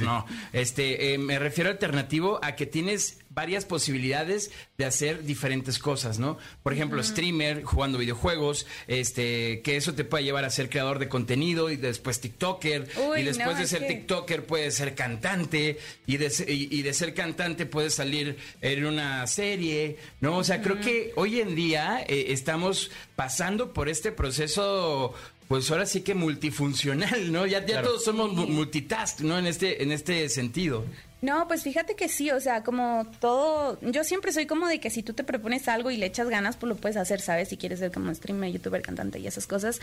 [0.00, 0.26] no.
[0.52, 6.36] Este, eh, me refiero alternativo a que tienes varias posibilidades de hacer diferentes cosas, ¿no?
[6.62, 11.08] Por ejemplo, streamer, jugando videojuegos, este, que eso te puede llevar a ser creador de
[11.08, 15.78] contenido y después TikToker, Uy, y después no, de ser que- TikToker puedes ser cantante
[16.06, 20.36] y de, y, y de ser cantante puedes salir en una serie, ¿no?
[20.36, 25.14] O sea, creo que hoy en día eh, estamos pasando por este proceso
[25.48, 27.44] pues ahora sí que multifuncional, ¿no?
[27.46, 27.88] Ya, ya Claro.
[27.88, 29.38] todos somos mu- multitask, ¿no?
[29.38, 30.84] En este, en este sentido.
[31.20, 34.88] No, pues fíjate que sí, o sea, como todo, yo siempre soy como de que
[34.90, 37.48] si tú te propones algo y le echas ganas, pues lo puedes hacer, ¿sabes?
[37.50, 39.78] Si quieres ser como streamer, youtuber, cantante y esas cosas.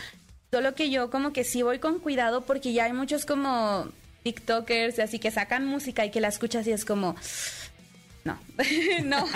[0.50, 3.86] Solo que yo como que sí voy con cuidado porque ya hay muchos como
[4.24, 7.14] TikTokers y así que sacan música y que la escuchas y es como,
[8.24, 8.38] no,
[9.04, 9.26] no,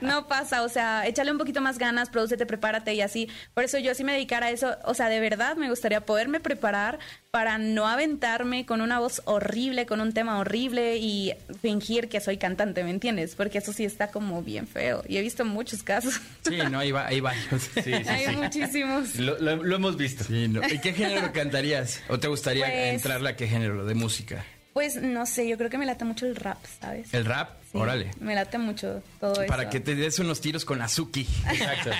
[0.00, 0.62] no pasa.
[0.62, 3.28] O sea, échale un poquito más ganas, prodúcete, prepárate y así.
[3.54, 4.76] Por eso yo sí me dedicara a eso.
[4.84, 6.98] O sea, de verdad me gustaría poderme preparar
[7.30, 12.38] para no aventarme con una voz horrible, con un tema horrible y fingir que soy
[12.38, 13.34] cantante, ¿me entiendes?
[13.36, 15.02] Porque eso sí está como bien feo.
[15.06, 16.20] Y he visto muchos casos.
[16.48, 17.62] Sí, no, hay, va- hay varios.
[17.74, 18.36] Sí, sí, Hay sí.
[18.36, 19.14] muchísimos.
[19.16, 20.24] Lo, lo- lo hemos visto.
[20.24, 20.60] Sí, no.
[20.66, 22.00] ¿Y qué género cantarías?
[22.08, 24.44] ¿O te gustaría Pues- entrarle a qué género de música?
[24.72, 27.12] Pues no sé, yo creo que me late mucho el rap, ¿sabes?
[27.12, 27.56] ¿El rap?
[27.72, 28.10] Sí, Órale.
[28.20, 29.46] Me late mucho todo eso.
[29.46, 31.26] Para que te des unos tiros con Azuki.
[31.50, 31.90] Exacto.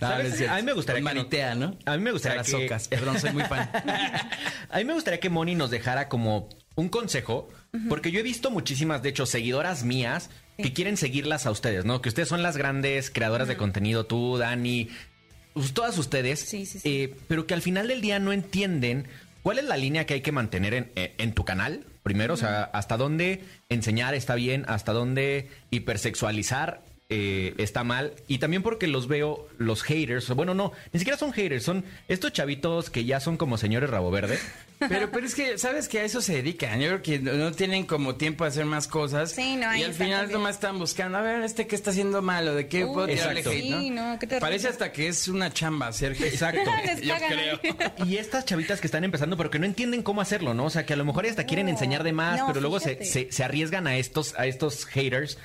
[0.00, 1.76] A mí me gustaría Con que no- Manitea, ¿no?
[1.84, 2.88] A mí me gustaría Sara que- Socas.
[2.88, 3.70] Perdón, soy muy fan.
[4.70, 7.48] A mí me gustaría que Moni nos dejara como un consejo,
[7.88, 12.00] porque yo he visto muchísimas, de hecho, seguidoras mías que quieren seguirlas a ustedes, ¿no?
[12.02, 14.88] Que ustedes son las grandes creadoras de contenido, tú, Dani,
[15.54, 16.88] pues, todas ustedes, Sí, sí, sí.
[16.88, 19.08] eh, pero que al final del día no entienden
[19.42, 22.36] cuál es la línea que hay que mantener en, eh, en tu canal, primero, o
[22.36, 28.12] sea, hasta dónde enseñar está bien, hasta dónde hipersexualizar eh, está mal.
[28.26, 32.32] Y también porque los veo, los haters, bueno, no, ni siquiera son haters, son estos
[32.32, 34.38] chavitos que ya son como señores rabo verde.
[34.88, 36.78] Pero, pero es que, ¿sabes que a eso se dedican?
[36.80, 39.32] Yo creo que no tienen como tiempo de hacer más cosas.
[39.32, 40.32] Sí, no, Y al final también.
[40.38, 43.50] nomás están buscando, a ver, este que está haciendo malo, de qué puedo tirarle exacto.
[43.58, 43.80] hate, ¿no?
[43.80, 44.38] Sí, no.
[44.38, 46.12] Parece hasta que es una chamba hacer.
[46.22, 46.70] Exacto.
[47.02, 47.60] Yo creo.
[48.06, 50.66] Y estas chavitas que están empezando, pero que no entienden cómo hacerlo, ¿no?
[50.66, 51.72] O sea, que a lo mejor hasta quieren No.
[51.72, 55.38] enseñar de más, No, pero luego se, se- se arriesgan a estos, a estos haters.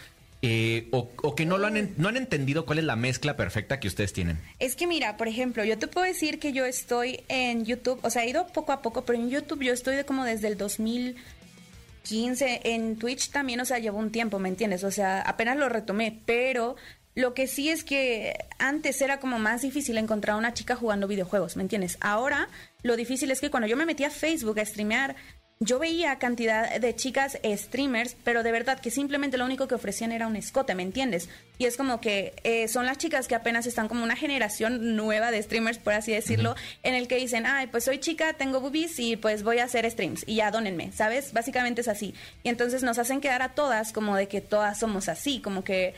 [0.46, 3.80] Eh, o, o que no lo han, no han entendido cuál es la mezcla perfecta
[3.80, 4.38] que ustedes tienen.
[4.60, 8.10] Es que mira, por ejemplo, yo te puedo decir que yo estoy en YouTube, o
[8.10, 10.58] sea, he ido poco a poco, pero en YouTube yo estoy de como desde el
[10.58, 14.84] 2015, en Twitch también, o sea, llevo un tiempo, ¿me entiendes?
[14.84, 16.76] O sea, apenas lo retomé, pero
[17.16, 21.08] lo que sí es que antes era como más difícil encontrar a una chica jugando
[21.08, 21.98] videojuegos, ¿me entiendes?
[22.02, 22.50] Ahora
[22.82, 25.16] lo difícil es que cuando yo me metí a Facebook a streamear,
[25.60, 30.12] yo veía cantidad de chicas streamers, pero de verdad que simplemente lo único que ofrecían
[30.12, 31.30] era un escote, ¿me entiendes?
[31.58, 35.32] Y es como que eh, son las chicas que apenas están como una generación nueva
[35.32, 39.00] de streamers, por así decirlo, en el que dicen, ay, pues soy chica, tengo boobies
[39.00, 41.34] y pues voy a hacer streams y ya dónenme, ¿sabes?
[41.34, 42.14] Básicamente es así.
[42.44, 45.94] Y entonces nos hacen quedar a todas como de que todas somos así, como que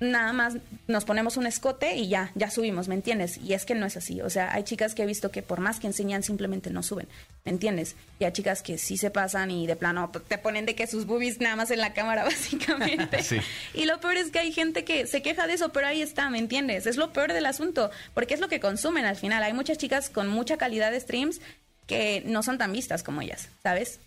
[0.00, 3.38] nada más nos ponemos un escote y ya, ya subimos, ¿me entiendes?
[3.38, 4.20] Y es que no es así.
[4.20, 7.08] O sea, hay chicas que he visto que por más que enseñan, simplemente no suben,
[7.44, 7.96] ¿me entiendes?
[8.18, 11.06] Y hay chicas que sí se pasan y de plano te ponen de que sus
[11.06, 13.22] boobies nada más en la cámara, básicamente.
[13.22, 13.38] Sí.
[13.72, 16.28] Y lo peor es que hay gente que se queja de eso, pero ahí está,
[16.30, 16.86] ¿me entiendes?
[16.86, 19.42] Es lo peor del asunto, porque es lo que consumen al final.
[19.42, 21.40] Hay muchas chicas con mucha calidad de streams
[21.86, 24.00] que no son tan vistas como ellas, ¿sabes?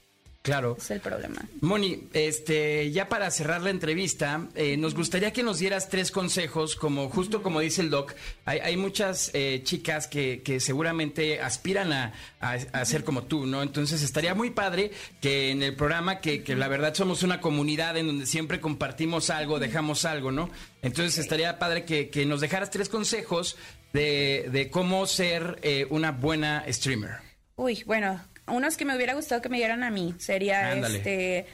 [0.47, 0.77] Claro.
[0.79, 1.45] Es el problema.
[1.59, 6.77] Moni, este, ya para cerrar la entrevista, eh, nos gustaría que nos dieras tres consejos,
[6.77, 8.13] como justo como dice el doc,
[8.45, 13.45] hay, hay muchas eh, chicas que, que seguramente aspiran a, a- a ser como tú,
[13.45, 13.61] ¿no?
[13.61, 17.97] Entonces estaría muy padre que en el programa, que, que la verdad somos una comunidad
[17.97, 20.49] en donde siempre compartimos algo, dejamos algo, ¿no?
[20.81, 23.57] Entonces estaría padre que, que nos dejaras tres consejos
[23.91, 27.17] de, de cómo ser eh, una buena streamer.
[27.57, 30.97] Uy, bueno, unos que me hubiera gustado que me dieran a mí sería Ándale.
[30.97, 31.45] este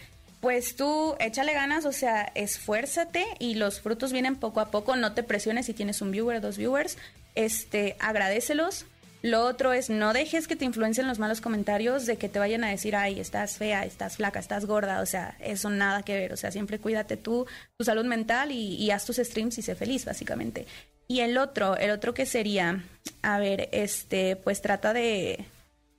[0.43, 5.13] pues tú échale ganas, o sea, esfuérzate y los frutos vienen poco a poco, no
[5.13, 6.97] te presiones si tienes un viewer, dos viewers,
[7.33, 8.85] este, agradecelos.
[9.21, 12.65] Lo otro es no dejes que te influencien los malos comentarios de que te vayan
[12.65, 16.33] a decir, ay, estás fea, estás flaca, estás gorda, o sea, eso nada que ver,
[16.33, 19.75] o sea, siempre cuídate tú, tu salud mental y, y haz tus streams y sé
[19.75, 20.65] feliz, básicamente.
[21.07, 22.83] Y el otro, el otro que sería,
[23.21, 25.45] a ver, este, pues trata de,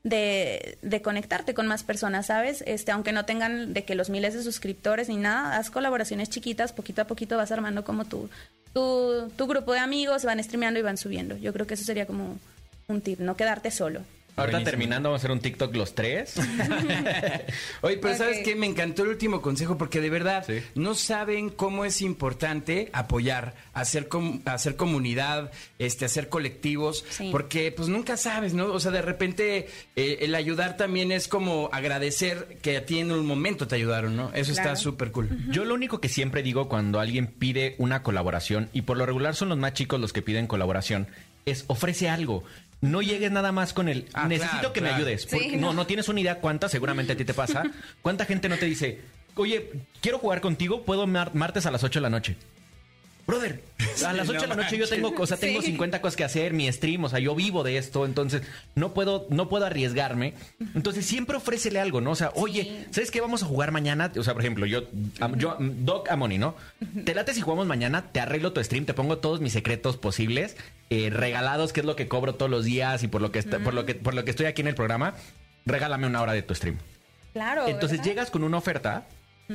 [0.04, 2.62] de, de conectarte con más personas, ¿sabes?
[2.66, 6.72] Este, aunque no tengan de que los miles de suscriptores ni nada, haz colaboraciones chiquitas,
[6.72, 8.28] poquito a poquito vas armando como tu,
[8.74, 11.36] tu, tu grupo de amigos, van streameando y van subiendo.
[11.38, 12.38] Yo creo que eso sería como
[12.86, 14.02] un tip, no quedarte solo.
[14.36, 14.64] Ahorita Buenísimo.
[14.70, 16.34] terminando, vamos a hacer un TikTok los tres.
[17.82, 18.16] Oye, pero.
[18.16, 18.54] ¿sabes qué?
[18.56, 20.60] Me encantó el último consejo porque de verdad Sí.
[20.74, 27.28] no saben cómo es importante apoyar, hacer, com- hacer comunidad, este, hacer colectivos, Sí.
[27.30, 28.66] porque pues nunca sabes, ¿no?
[28.72, 33.12] O sea, de repente eh, el ayudar también es como agradecer que a ti en
[33.12, 34.32] un momento te ayudaron, ¿no?
[34.34, 35.28] Eso está súper cool.
[35.50, 39.34] Yo lo único que siempre digo cuando alguien pide una colaboración, y por lo regular
[39.34, 41.06] son los más chicos los que piden colaboración,
[41.46, 42.42] es ofrece algo.
[42.80, 45.22] No llegues nada más con el Ah, necesito claro, que me ayudes.
[45.22, 45.72] Sí, Porque no, no.
[45.74, 47.62] no tienes una idea cuánta, seguramente a ti te pasa.
[48.02, 49.00] ¿Cuánta gente no te dice,
[49.36, 52.36] oye, quiero jugar contigo, puedo mar- martes a las 8 de la noche?
[53.26, 53.62] Brother,
[54.06, 55.68] a las 8 de la no noche yo tengo, o sea, tengo Sí.
[55.68, 58.42] 50 cosas que hacer, mi stream, o sea, yo vivo de esto, entonces
[58.74, 60.34] no puedo, no puedo arriesgarme.
[60.74, 62.10] Entonces siempre ofrécele algo, ¿no?
[62.10, 64.12] O sea, oye, ¿sabes qué vamos a jugar mañana?
[64.18, 64.82] O sea, por ejemplo, yo,
[65.36, 66.54] yo, Doc Amoni, ¿no?
[67.04, 70.56] Te late si jugamos mañana, te arreglo tu stream, te pongo todos mis secretos posibles,
[70.90, 73.58] eh, regalados, que es lo que cobro todos los días y por lo que, está-
[73.58, 75.14] por lo que, por lo que estoy aquí en el programa,
[75.64, 76.76] regálame una hora de tu stream.
[77.32, 77.66] Claro.
[77.68, 78.04] Entonces ¿verdad?
[78.12, 79.06] llegas con una oferta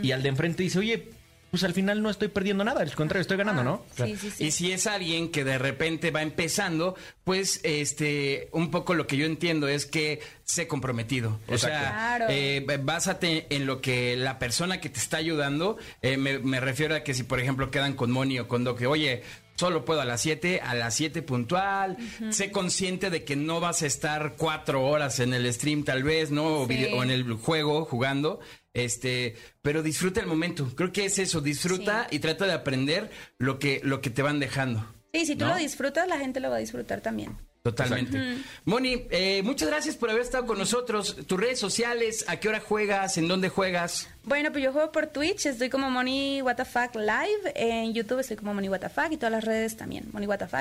[0.02, 1.10] y al de enfrente dice, oye,
[1.52, 3.84] pues al final no estoy perdiendo nada, al contrario, estoy ganando, ¿no?
[3.96, 4.44] Sí, sí, sí.
[4.46, 9.18] Y si es alguien que de repente va empezando, pues este, un poco lo que
[9.18, 11.40] yo entiendo es que sé comprometido.
[11.48, 11.80] O sea,
[12.18, 12.26] Claro.
[12.30, 16.96] eh, básate en lo que la persona que te está ayudando, eh, me, me refiero
[16.96, 19.24] a que si por ejemplo quedan con Moni o con Doc, que oye,
[19.56, 21.98] solo puedo a las 7, a las 7 puntual,
[22.30, 26.32] sé consciente de que no vas a estar cuatro horas en el stream tal vez,
[26.32, 26.62] ¿no?
[26.62, 26.76] O, Sí.
[26.76, 28.40] video- o en el juego jugando.
[28.84, 30.72] Este, pero disfruta el momento.
[30.76, 34.40] Creo que es eso, disfruta y trata de aprender lo que, lo que te van
[34.40, 34.86] dejando.
[35.14, 35.52] Sí, si tú ¿no?
[35.52, 37.36] lo disfrutas, la gente lo va a disfrutar también.
[37.62, 38.38] Totalmente.
[38.64, 41.18] Moni, eh, muchas gracias por haber estado con nosotros.
[41.28, 43.18] Tus redes sociales, ¿a qué hora juegas?
[43.18, 44.08] ¿En dónde juegas?
[44.24, 48.54] Bueno, pues yo juego por Twitch, estoy como Money WTF Live, en YouTube estoy como
[48.54, 50.54] Money WTF y todas las redes también, Money WTF.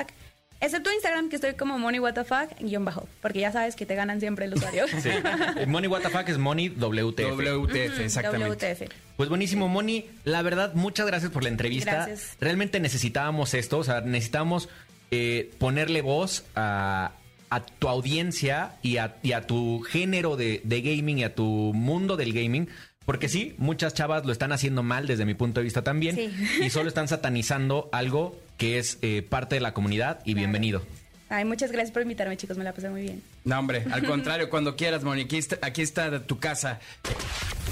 [0.61, 4.19] Excepto Instagram, que estoy como Money WTF guion bajo, porque ya sabes que te ganan
[4.19, 4.85] siempre el usuario.
[4.99, 5.09] Sí.
[5.65, 7.39] Money WTF es Money WTF.
[7.39, 8.65] WTF, exactamente.
[8.73, 8.91] WTF.
[9.15, 10.05] Pues buenísimo, Moni.
[10.25, 11.91] La verdad, muchas gracias por la entrevista.
[11.91, 12.37] Gracias.
[12.41, 14.67] Realmente necesitábamos esto, o sea, necesitamos
[15.11, 17.11] eh, ponerle voz a,
[17.49, 21.43] a tu audiencia y a, y a tu género de, de gaming y a tu
[21.43, 22.67] mundo del gaming.
[23.05, 26.15] Porque sí, muchas chavas lo están haciendo mal desde mi punto de vista también.
[26.15, 26.31] Sí.
[26.61, 30.83] Y solo están satanizando algo que es eh, parte de la comunidad y bienvenido.
[31.29, 33.23] Ay, muchas gracias por invitarme, chicos, me la pasé muy bien.
[33.45, 36.79] No, hombre, al contrario, cuando quieras, Moni, aquí está, aquí está tu casa.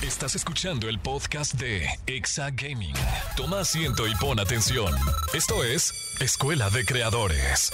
[0.01, 2.93] Estás escuchando el podcast de Exa Gaming.
[3.35, 4.95] Toma asiento y pon atención.
[5.33, 7.71] Esto es Escuela de Creadores.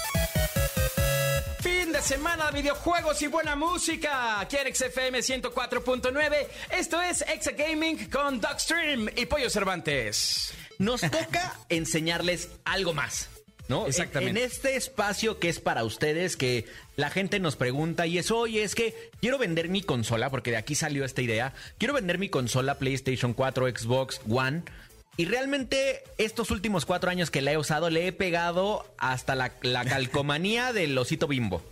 [1.60, 4.40] Fin de semana de videojuegos y buena música.
[4.40, 6.48] Aquí en XFM 104.9.
[6.72, 10.54] Esto es Exa Gaming con Dogstream y Pollo Cervantes.
[10.84, 13.30] Nos toca enseñarles algo más.
[13.70, 13.88] ¿No?
[13.88, 14.32] Exactamente.
[14.32, 16.66] En, en este espacio que es para ustedes, que
[16.98, 20.58] la gente nos pregunta y es, oye, es que quiero vender mi consola, porque de
[20.58, 24.64] aquí salió esta idea, quiero vender mi consola PlayStation 4, Xbox One,
[25.16, 29.54] y realmente estos últimos cuatro años que la he usado, le he pegado hasta la,
[29.62, 31.64] la calcomanía del osito bimbo.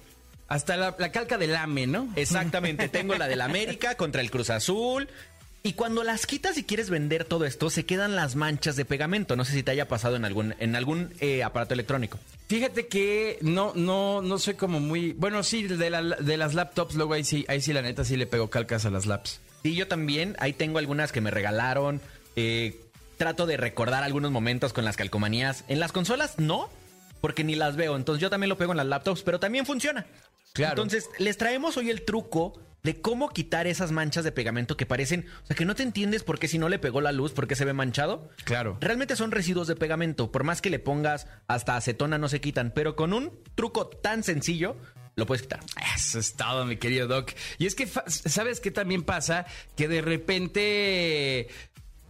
[0.48, 2.10] Hasta la, la calca del AME, ¿no?
[2.16, 5.08] Exactamente, tengo la del América contra el Cruz Azul.
[5.64, 9.36] Y cuando las quitas y quieres vender todo esto, se quedan las manchas de pegamento.
[9.36, 12.18] No sé si te haya pasado en algún, en algún eh, aparato electrónico.
[12.48, 15.14] Fíjate que no, no, no soy como muy.
[15.14, 18.18] Bueno, sí, de, la- de las laptops, luego ahí sí, ahí sí, la neta, sí
[18.18, 19.40] le pego calcas a las laps.
[19.62, 20.36] Sí, yo también.
[20.40, 22.02] Ahí tengo algunas que me regalaron.
[22.36, 22.82] Eh,
[23.18, 25.64] trato de recordar algunos momentos con las calcomanías.
[25.68, 26.70] En las consolas no,
[27.22, 27.96] porque ni las veo.
[27.98, 30.08] Entonces yo también lo pego en las laptops, pero también funciona.
[30.54, 30.72] Claro.
[30.72, 35.26] Entonces les traemos hoy el truco de cómo quitar esas manchas de pegamento que parecen,
[35.44, 37.48] o sea, que no te entiendes por qué si no le pegó la luz, por
[37.48, 38.30] qué se ve manchado.
[38.44, 38.78] Claro.
[38.82, 40.32] Realmente son residuos de pegamento.
[40.32, 44.24] Por más que le pongas hasta acetona no se quitan, pero con un truco tan
[44.24, 44.78] sencillo
[45.16, 45.60] lo puedes quitar.
[45.96, 47.34] Eso es todo, mi querido Doc.
[47.58, 49.46] Y es que, ¿sabes qué también pasa?
[49.76, 51.48] Que de repente...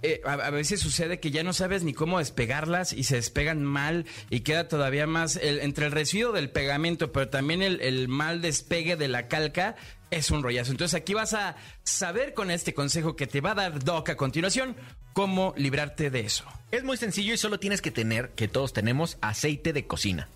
[0.04, 3.64] eh, a, a veces sucede que ya no sabes ni cómo despegarlas y se despegan
[3.64, 8.08] mal y queda todavía más el- entre el residuo del pegamento, pero también el, el
[8.08, 9.76] mal despegue de la calca
[10.10, 10.72] es un rollazo.
[10.72, 14.18] Entonces aquí vas a saber con este consejo que te va a dar Doc a
[14.18, 14.76] continuación
[15.14, 16.46] cómo librarte de eso.
[16.72, 20.28] Es muy sencillo y solo tienes que tener, que todos tenemos, aceite de cocina.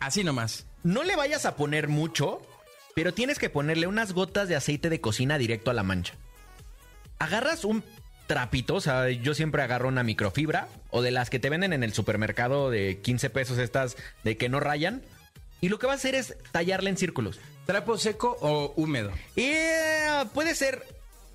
[0.00, 0.66] Así nomás.
[0.82, 2.42] No le vayas a poner mucho,
[2.94, 6.14] pero tienes que ponerle unas gotas de aceite de cocina directo a la mancha.
[7.18, 7.82] Agarras un
[8.26, 11.82] trapito, o sea, yo siempre agarro una microfibra o de las que te venden en
[11.84, 15.02] el supermercado de 15 pesos estas de que no rayan.
[15.60, 17.38] Y lo que va a hacer es tallarle en círculos.
[17.66, 19.10] ¿Trapo seco o húmedo?
[19.34, 20.84] Y eh, puede ser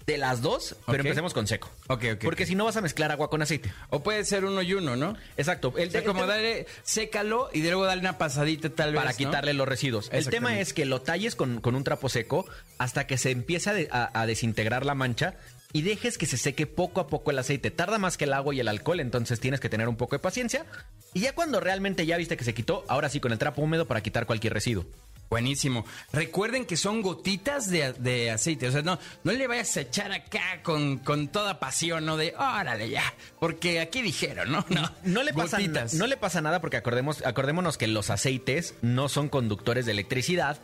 [0.05, 1.69] de las dos, pero empecemos con seco.
[1.87, 3.71] Ok, ok, Porque si no vas a mezclar agua con aceite.
[3.89, 5.15] O puede ser uno y uno, ¿no?
[5.37, 5.73] Exacto.
[5.77, 8.99] El, O sea, el como tema- darle, sécalo y luego darle una pasadita tal vez.
[8.99, 9.17] para ¿no?
[9.17, 10.09] quitarle los residuos.
[10.11, 12.45] El tema es que lo talles con, con un trapo seco
[12.79, 15.35] hasta que se empiece a, de- a- a desintegrar la mancha
[15.71, 17.69] y dejes que se seque poco a poco el aceite.
[17.71, 20.19] Tarda más que el agua y el alcohol, entonces tienes que tener un poco de
[20.19, 20.65] paciencia.
[21.13, 23.87] Y ya cuando realmente ya viste que se quitó, ahora sí con el trapo húmedo
[23.87, 24.85] para quitar cualquier residuo.
[25.29, 25.85] Buenísimo.
[26.11, 28.67] Recuerden que son gotitas de, de aceite.
[28.67, 32.17] O sea, no, no le vayas a echar acá con, con toda pasión, ¿no?
[32.17, 33.03] De órale ya.
[33.39, 34.65] Porque aquí dijeron, ¿no?
[34.69, 35.59] No, No le, pasa,
[35.93, 40.57] no le pasa nada porque acordemos, acordémonos que los aceites no son conductores de electricidad,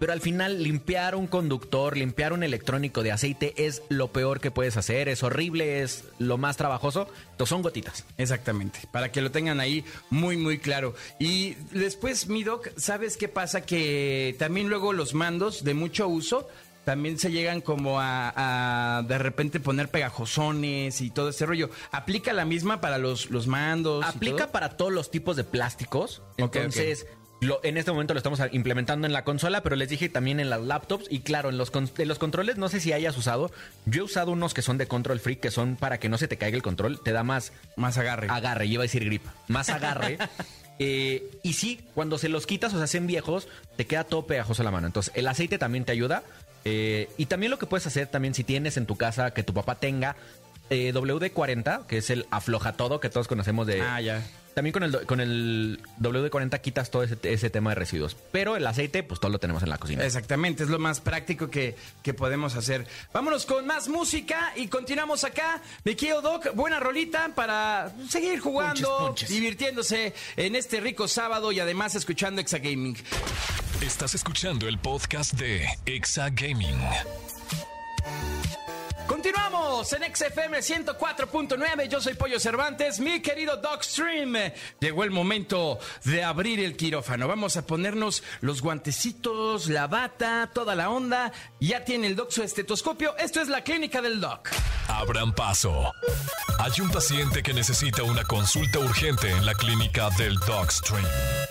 [0.00, 4.50] pero al final limpiar un conductor, limpiar un electrónico de aceite es lo peor que
[4.50, 8.06] puedes hacer, es horrible, es lo más trabajoso, entonces son gotitas.
[8.16, 10.94] Exactamente, para que lo tengan ahí muy, muy claro.
[11.18, 13.60] Y después, mi doc, ¿sabes qué pasa?
[13.60, 16.48] Que también luego los mandos de mucho uso
[16.84, 18.32] también se llegan como a,
[18.98, 21.68] a de repente poner pegajosones y todo ese rollo.
[21.92, 24.04] ¿Aplica la misma para los, los mandos?
[24.04, 24.52] y Aplica todo?
[24.52, 27.06] para todos los tipos de plásticos, entonces
[27.40, 30.50] Lo- en este momento lo estamos implementando en la consola, pero les dije también en
[30.50, 31.06] las laptops.
[31.10, 33.50] Y claro, en los, en los controles, no sé si hayas usado.
[33.86, 36.28] Yo he usado unos que son de control free, que son para que no se
[36.28, 37.00] te caiga el control.
[37.02, 38.28] Te da más Más agarre.
[38.30, 40.18] agarre, iba a decir grip, más agarre.
[40.82, 44.62] Eh, y sí, cuando se los quitas o se hacen viejos, te queda todo pegajoso
[44.62, 44.86] la mano.
[44.86, 46.22] Entonces, el aceite también te ayuda.
[46.64, 49.52] Eh, y también lo que puedes hacer también si tienes en tu casa que tu
[49.52, 50.16] papá tenga
[50.70, 53.82] eh, WD-40, que es el afloja todo que todos conocemos de...
[53.82, 54.22] Ah, ya.
[54.54, 58.16] También con el, con el WD-40 quitas todo ese, ese tema de residuos.
[58.32, 60.04] Pero el aceite, pues todo lo tenemos en la cocina.
[60.04, 62.86] Exactamente, es lo más práctico que, que podemos hacer.
[63.12, 65.62] Vámonos con más música y continuamos acá.
[65.84, 71.94] Mi querido Doc, buena rolita para seguir jugando, divirtiéndose en este rico sábado y además
[71.94, 72.96] escuchando Exagaming.
[73.80, 76.76] Estás escuchando el podcast de Exa Gaming.
[79.20, 81.88] Continuamos en XFM 104.9.
[81.88, 84.34] Yo soy Pollo Cervantes, mi querido Doc Stream.
[84.80, 87.28] Llegó el momento de abrir el quirófano.
[87.28, 91.32] Vamos a ponernos los guantecitos, la bata, toda la onda.
[91.60, 93.14] Ya tiene el Doc su estetoscopio.
[93.18, 94.48] Esto es la clínica del Doc.
[94.88, 95.92] Abran paso.
[96.58, 101.04] Hay un paciente que necesita una consulta urgente en la clínica del Dogstream.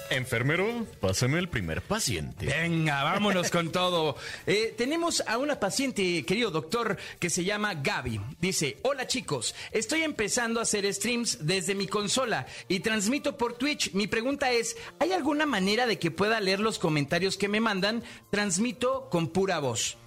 [0.10, 2.45] Enfermero, pásame el primer paciente.
[2.45, 4.16] Venga, vámonos con todo.
[4.47, 8.20] Eh, tenemos a una paciente, querido doctor, que se llama Gaby.
[8.39, 13.93] Dice, hola chicos, estoy empezando a hacer streams desde mi consola y transmito por Twitch.
[13.93, 18.03] Mi pregunta es, ¿hay alguna manera de que pueda leer los comentarios que me mandan?
[18.32, 19.97] Transmito con pura voz.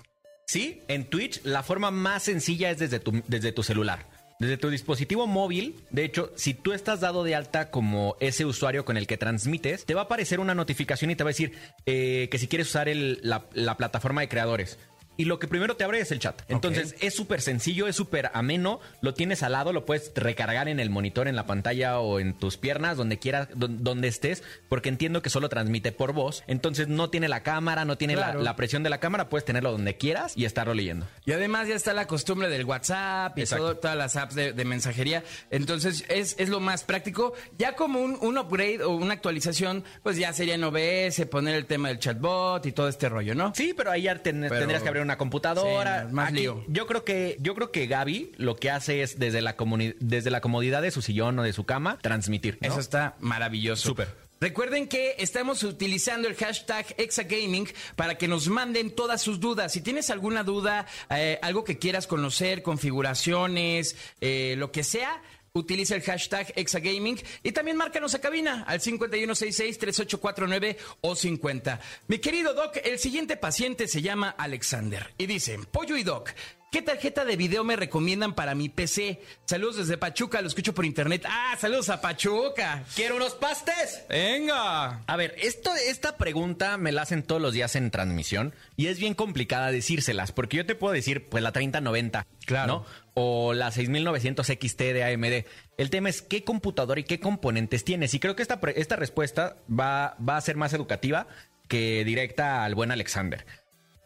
[0.46, 4.11] Sí, en Twitch la forma más sencilla es desde tu, desde tu celular.
[4.42, 8.84] Desde tu dispositivo móvil, de hecho, si tú estás dado de alta como ese usuario
[8.84, 11.52] con el que transmites, te va a aparecer una notificación y te va a decir
[11.86, 14.78] eh, que si quieres usar el- la, la plataforma de creadores.
[15.22, 16.42] Y lo que primero te abre es el chat.
[16.48, 18.80] Entonces es súper sencillo, es súper ameno.
[19.02, 22.34] Lo tienes al lado, lo puedes recargar en el monitor, en la pantalla o en
[22.34, 26.42] tus piernas, donde quieras, don- donde estés, porque entiendo que solo transmite por voz.
[26.48, 28.42] Entonces no tiene la cámara, no tiene la- Claro.
[28.42, 31.06] la presión de la cámara, puedes tenerlo donde quieras y estarlo leyendo.
[31.24, 34.64] Y además ya está la costumbre del WhatsApp y todo- todas las apps de, de
[34.64, 35.22] mensajería.
[35.50, 37.34] Entonces es, es lo más práctico.
[37.58, 41.66] Ya como un, un upgrade o una actualización, pues ya sería en OBS, poner el
[41.66, 43.52] tema del chatbot y todo este rollo, ¿no?
[43.54, 46.06] Sí, pero ahí ya ten- Pero- tendrías que abrir una computadora.
[46.06, 46.64] Sí, más Aquí, lío.
[46.68, 49.56] Yo creo que yo creo que Gaby lo que hace es desde la
[50.00, 52.58] desde la comodidad de su sillón o de su cama transmitir.
[52.60, 52.68] ¿no?
[52.68, 53.88] Eso está maravilloso.
[53.88, 54.22] Súper.
[54.42, 59.70] Recuerden que estamos utilizando el hashtag Exagaming para que nos manden todas sus dudas.
[59.70, 65.22] Si tienes alguna duda, eh, algo que quieras conocer, configuraciones, eh, lo que sea,
[65.54, 71.80] utiliza el hashtag Exagaming y también márcanos a cabina al 5166-3849 o 50.
[72.08, 76.30] Mi querido Doc, el siguiente paciente se llama Alexander y dice, Pollo y Doc,
[76.72, 79.20] ¿Qué tarjeta de video me recomiendan para mi PC?
[79.44, 81.22] Saludos desde Pachuca, lo escucho por internet.
[81.28, 82.84] Ah, saludos a Pachuca.
[82.96, 84.02] ¡Quiero unos pastes!
[84.08, 85.02] Venga.
[85.06, 88.98] A ver, esto, esta pregunta me la hacen todos los días en transmisión y es
[88.98, 92.66] bien complicada decírselas, porque yo te puedo decir, pues la 3090, Claro.
[92.66, 92.86] ¿no?
[93.12, 95.44] O la 6900 XT de AMD.
[95.76, 98.14] El tema es qué computador y qué componentes tienes.
[98.14, 101.26] Y creo que esta, esta respuesta va, va a ser más educativa
[101.68, 103.44] que directa al buen Alexander.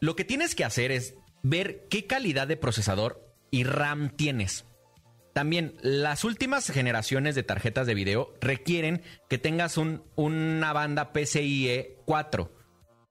[0.01, 1.15] Lo que tienes que hacer es
[1.49, 4.65] ver qué calidad de procesador y RAM tienes.
[5.33, 11.99] También, las últimas generaciones de tarjetas de video requieren que tengas un- una banda PCIe
[12.05, 12.53] 4.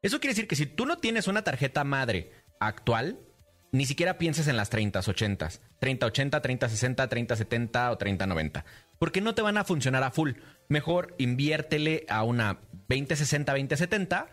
[0.01, 3.19] Eso quiere decir que si tú no tienes una tarjeta madre actual,
[3.71, 8.65] ni siquiera pienses en las 30, 80, 3080, 3060, 3070 o 3090,
[8.99, 10.31] porque no te van a funcionar a full.
[10.67, 12.59] Mejor inviértele a una
[12.89, 14.27] 2060, 2070,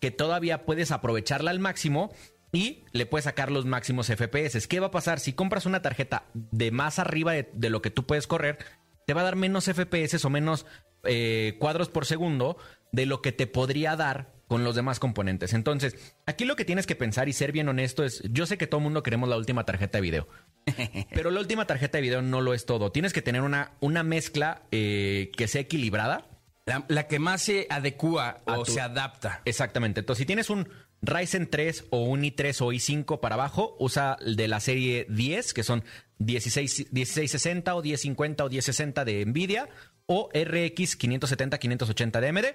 [0.00, 2.12] que todavía puedes aprovecharla al máximo
[2.58, 4.66] y le puedes sacar los máximos FPS.
[4.66, 7.90] ¿Qué va a pasar si compras una tarjeta de más arriba de, de lo que
[7.90, 8.58] tú puedes correr?
[9.06, 10.66] Te va a dar menos FPS o menos
[11.04, 12.56] eh, cuadros por segundo
[12.92, 15.52] de lo que te podría dar con los demás componentes.
[15.52, 18.66] Entonces, aquí lo que tienes que pensar y ser bien honesto es, yo sé que
[18.66, 20.28] todo el mundo queremos la última tarjeta de video,
[21.14, 22.90] pero la última tarjeta de video no lo es todo.
[22.90, 26.26] Tienes que tener una, una mezcla eh, que sea equilibrada.
[26.66, 29.40] La, la que más se adecua o tu- se adapta.
[29.46, 30.00] Exactamente.
[30.00, 30.68] Entonces, si tienes un
[31.02, 35.54] Ryzen 3 o un i3 o i5 para abajo, usa el de la serie 10,
[35.54, 35.84] que son
[36.18, 39.68] 16, 1660 o 1050 o 1060 de Nvidia,
[40.06, 42.46] o RX 570, 580 de AMD.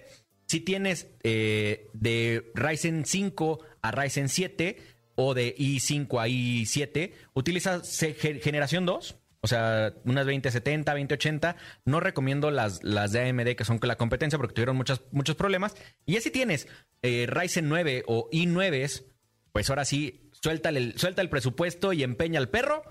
[0.48, 4.78] Si tienes eh, de Ryzen 5 a Ryzen 7
[5.16, 7.82] o de i5 a i7, utiliza
[8.42, 9.23] generación 2.
[9.44, 11.58] O sea, unas 2070, 2080.
[11.84, 15.36] No recomiendo las, las de AMD que son con la competencia porque tuvieron muchos, muchos
[15.36, 15.76] problemas.
[16.06, 16.70] Y ya si tienes
[17.02, 19.04] eh, Ryzen 9 o i9,
[19.52, 22.84] pues ahora sí, suelta el, suelta el presupuesto y empeña al perro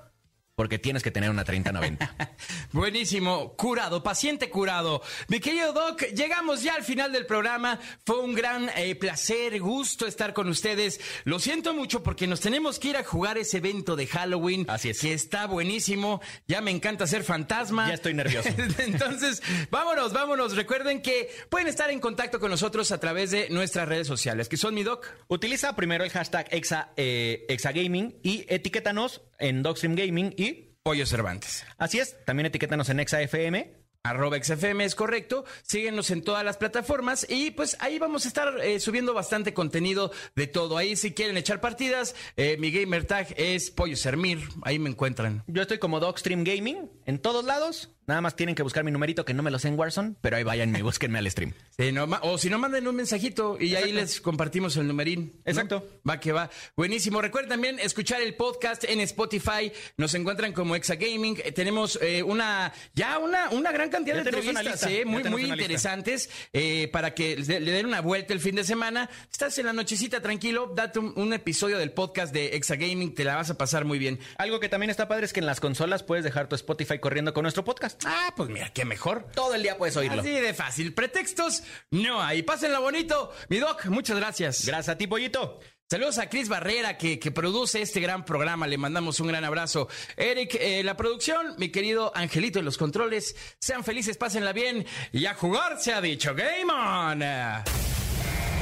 [0.54, 2.14] porque tienes que tener una 3090.
[2.72, 5.02] Buenísimo, curado, paciente curado.
[5.28, 7.78] Mi querido Doc, llegamos ya al final del programa.
[8.04, 11.00] Fue un gran eh, placer, gusto estar con ustedes.
[11.24, 14.66] Lo siento mucho porque nos tenemos que ir a jugar ese evento de Halloween.
[14.68, 15.00] Así es.
[15.00, 16.20] Que está buenísimo.
[16.46, 17.88] Ya me encanta ser fantasma.
[17.88, 18.50] Ya estoy nervioso.
[18.78, 20.54] Entonces, vámonos, vámonos.
[20.54, 24.58] Recuerden que pueden estar en contacto con nosotros a través de nuestras redes sociales, que
[24.58, 25.06] son mi Doc.
[25.28, 31.64] Utiliza primero el hashtag Exa, eh, Exagaming y etiquétanos en Dogstream Gaming y Pollo Cervantes.
[31.78, 33.82] así es, también etiquétanos en ExaFM.
[34.04, 35.44] Arroba XFM es correcto.
[35.62, 40.10] Síguenos en todas las plataformas y pues ahí vamos a estar eh, subiendo bastante contenido
[40.34, 40.76] de todo.
[40.76, 44.40] Ahí si quieren echar partidas, eh, mi gamer tag es Pollo Sermir.
[44.62, 45.44] Ahí me encuentran.
[45.46, 47.90] Yo estoy como Dogstream Gaming en todos lados.
[48.04, 50.36] Nada más tienen que buscar mi numerito que no me lo sé en Warzone, pero
[50.36, 51.54] ahí vayan y búsquenme al stream.
[51.78, 53.94] Sí, no, ma- o si no, manden un mensajito y ahí Exacto.
[53.94, 55.32] les compartimos el numerín.
[55.36, 55.40] ¿no?
[55.50, 55.88] Exacto.
[56.08, 56.50] Va que va.
[56.76, 57.22] Buenísimo.
[57.22, 59.72] Recuerden también escuchar el podcast en Spotify.
[59.98, 61.38] Nos encuentran como Exa Gaming.
[61.44, 65.44] Eh, tenemos eh, una, ya una, una gran cantidad Ya de entrevistas, eh, muy, muy
[65.44, 69.08] interesantes, eh, para que le, le den una vuelta el fin de semana.
[69.30, 73.22] Estás en la nochecita tranquilo, date un, un episodio del podcast de Exa Gaming, te
[73.24, 74.18] la vas a pasar muy bien.
[74.38, 77.32] Algo que también está padre es que en las consolas puedes dejar tu Spotify corriendo
[77.32, 78.02] con nuestro podcast.
[78.06, 79.26] Ah, pues mira, qué mejor.
[79.34, 80.20] Todo el día puedes oírlo.
[80.20, 80.94] Así de fácil.
[80.94, 82.42] Pretextos, no hay.
[82.42, 83.32] Pásenla bonito.
[83.48, 84.66] Mi doc, muchas gracias.
[84.66, 85.60] Gracias a ti, Pollito.
[85.92, 88.66] Saludos a Cris Barrera, que, que produce este gran programa.
[88.66, 89.88] Le mandamos un gran abrazo.
[90.16, 93.36] Eric, eh, la producción, mi querido Angelito en los controles.
[93.58, 94.86] Sean felices, pásenla bien.
[95.12, 96.34] Y a jugar se ha dicho.
[96.34, 98.01] Game on.